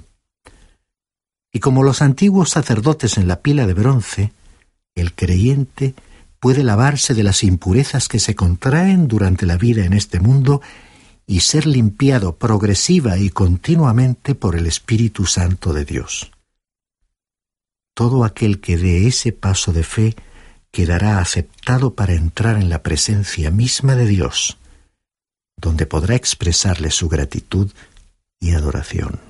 Y 1.56 1.58
como 1.58 1.82
los 1.82 2.02
antiguos 2.02 2.50
sacerdotes 2.50 3.16
en 3.16 3.28
la 3.28 3.40
pila 3.40 3.66
de 3.66 3.72
bronce, 3.72 4.30
el 4.94 5.14
creyente 5.14 5.94
puede 6.38 6.62
lavarse 6.62 7.14
de 7.14 7.22
las 7.22 7.42
impurezas 7.42 8.08
que 8.08 8.18
se 8.18 8.34
contraen 8.34 9.08
durante 9.08 9.46
la 9.46 9.56
vida 9.56 9.86
en 9.86 9.94
este 9.94 10.20
mundo 10.20 10.60
y 11.26 11.40
ser 11.40 11.66
limpiado 11.66 12.36
progresiva 12.36 13.16
y 13.16 13.30
continuamente 13.30 14.34
por 14.34 14.54
el 14.54 14.66
Espíritu 14.66 15.24
Santo 15.24 15.72
de 15.72 15.86
Dios. 15.86 16.30
Todo 17.94 18.24
aquel 18.24 18.60
que 18.60 18.76
dé 18.76 19.06
ese 19.06 19.32
paso 19.32 19.72
de 19.72 19.82
fe 19.82 20.14
quedará 20.70 21.20
aceptado 21.20 21.94
para 21.94 22.12
entrar 22.12 22.58
en 22.58 22.68
la 22.68 22.82
presencia 22.82 23.50
misma 23.50 23.94
de 23.94 24.04
Dios, 24.04 24.58
donde 25.56 25.86
podrá 25.86 26.16
expresarle 26.16 26.90
su 26.90 27.08
gratitud 27.08 27.70
y 28.40 28.50
adoración. 28.50 29.25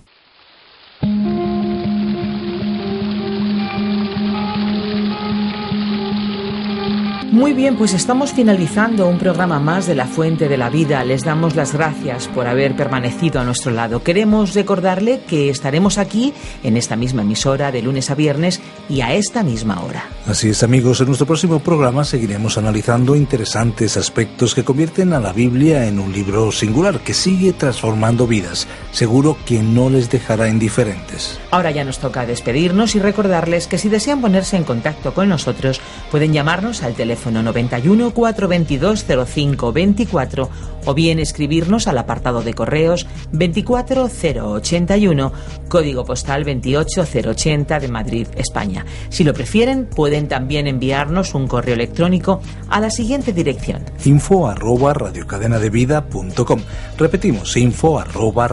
Muy 7.36 7.52
bien, 7.52 7.76
pues 7.76 7.92
estamos 7.92 8.32
finalizando 8.32 9.06
un 9.06 9.18
programa 9.18 9.60
más 9.60 9.86
de 9.86 9.94
La 9.94 10.06
Fuente 10.06 10.48
de 10.48 10.56
la 10.56 10.70
Vida. 10.70 11.04
Les 11.04 11.22
damos 11.22 11.54
las 11.54 11.74
gracias 11.74 12.28
por 12.28 12.46
haber 12.46 12.74
permanecido 12.74 13.38
a 13.38 13.44
nuestro 13.44 13.72
lado. 13.72 14.02
Queremos 14.02 14.54
recordarle 14.54 15.20
que 15.28 15.50
estaremos 15.50 15.98
aquí 15.98 16.32
en 16.62 16.78
esta 16.78 16.96
misma 16.96 17.20
emisora 17.20 17.70
de 17.70 17.82
lunes 17.82 18.10
a 18.10 18.14
viernes 18.14 18.62
y 18.88 19.02
a 19.02 19.12
esta 19.12 19.42
misma 19.42 19.82
hora. 19.84 20.04
Así 20.26 20.48
es, 20.48 20.62
amigos, 20.62 21.02
en 21.02 21.08
nuestro 21.08 21.26
próximo 21.26 21.58
programa 21.58 22.04
seguiremos 22.04 22.56
analizando 22.56 23.14
interesantes 23.14 23.98
aspectos 23.98 24.54
que 24.54 24.64
convierten 24.64 25.12
a 25.12 25.20
la 25.20 25.34
Biblia 25.34 25.86
en 25.86 25.98
un 25.98 26.14
libro 26.14 26.50
singular 26.52 27.00
que 27.00 27.12
sigue 27.12 27.52
transformando 27.52 28.26
vidas. 28.26 28.66
Seguro 28.92 29.36
que 29.44 29.62
no 29.62 29.90
les 29.90 30.08
dejará 30.08 30.48
indiferentes. 30.48 31.38
Ahora 31.50 31.70
ya 31.70 31.84
nos 31.84 31.98
toca 31.98 32.24
despedirnos 32.24 32.94
y 32.94 32.98
recordarles 32.98 33.66
que 33.66 33.76
si 33.76 33.90
desean 33.90 34.22
ponerse 34.22 34.56
en 34.56 34.64
contacto 34.64 35.12
con 35.12 35.28
nosotros, 35.28 35.82
pueden 36.10 36.32
llamarnos 36.32 36.82
al 36.82 36.94
teléfono 36.94 37.25
91 37.30 38.12
422 38.12 39.04
05 39.26 39.72
24 39.72 40.50
o 40.86 40.94
bien 40.94 41.18
escribirnos 41.18 41.88
al 41.88 41.98
apartado 41.98 42.42
de 42.42 42.54
correos 42.54 43.06
24081, 43.32 45.32
código 45.68 46.04
postal 46.04 46.44
28080 46.44 47.80
de 47.80 47.88
Madrid, 47.88 48.26
España. 48.36 48.86
Si 49.08 49.24
lo 49.24 49.34
prefieren, 49.34 49.86
pueden 49.86 50.28
también 50.28 50.66
enviarnos 50.66 51.34
un 51.34 51.48
correo 51.48 51.74
electrónico 51.74 52.40
a 52.68 52.80
la 52.80 52.90
siguiente 52.90 53.32
dirección: 53.32 53.84
info 54.04 54.48
arroba 54.48 54.94
radiocadenadevida.com. 54.94 56.60
Repetimos, 56.96 57.56
info 57.56 57.98
arroba. 57.98 58.46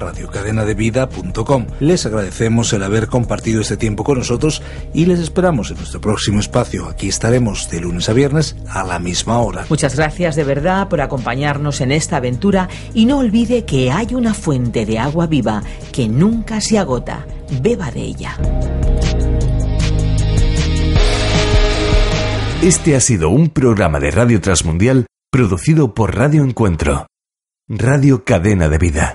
Les 1.80 2.06
agradecemos 2.06 2.74
el 2.74 2.84
haber 2.84 3.08
compartido 3.08 3.62
este 3.62 3.78
tiempo 3.78 4.04
con 4.04 4.18
nosotros 4.18 4.62
y 4.94 5.06
les 5.06 5.20
esperamos 5.20 5.72
en 5.72 5.78
nuestro 5.78 6.02
próximo 6.02 6.40
espacio. 6.40 6.88
Aquí 6.88 7.10
estaremos 7.10 7.70
de 7.70 7.82
lunes 7.82 8.10
a 8.10 8.14
viernes 8.14 8.56
a 8.70 8.84
la 8.84 9.00
misma 9.00 9.40
hora. 9.40 9.66
Muchas 9.70 9.96
gracias 9.96 10.36
de 10.36 10.44
verdad 10.44 10.88
por 10.88 11.02
acompañarnos 11.02 11.82
en 11.82 11.92
esta 11.92 12.18
aventura 12.18 12.70
y 12.94 13.06
no 13.06 13.20
olvide 13.20 13.66
que 13.66 13.92
hay 13.92 14.16
una 14.16 14.34
fuente 14.34 14.86
de 14.86 15.00
agua 15.00 15.28
viva 15.28 15.64
que 15.92 16.08
nunca 16.08 16.62
se 16.62 16.78
agota. 16.80 17.26
Beba 17.62 17.92
de 17.92 18.02
ella. 18.02 18.38
Este 22.62 22.96
ha 22.96 23.02
sido 23.02 23.30
un 23.30 23.50
programa 23.50 24.00
de 24.00 24.10
Radio 24.10 24.40
Transmundial 24.40 25.06
producido 25.30 25.94
por 25.94 26.16
Radio 26.16 26.44
Encuentro, 26.44 27.08
Radio 27.68 28.24
Cadena 28.24 28.70
de 28.70 28.78
Vida. 28.78 29.12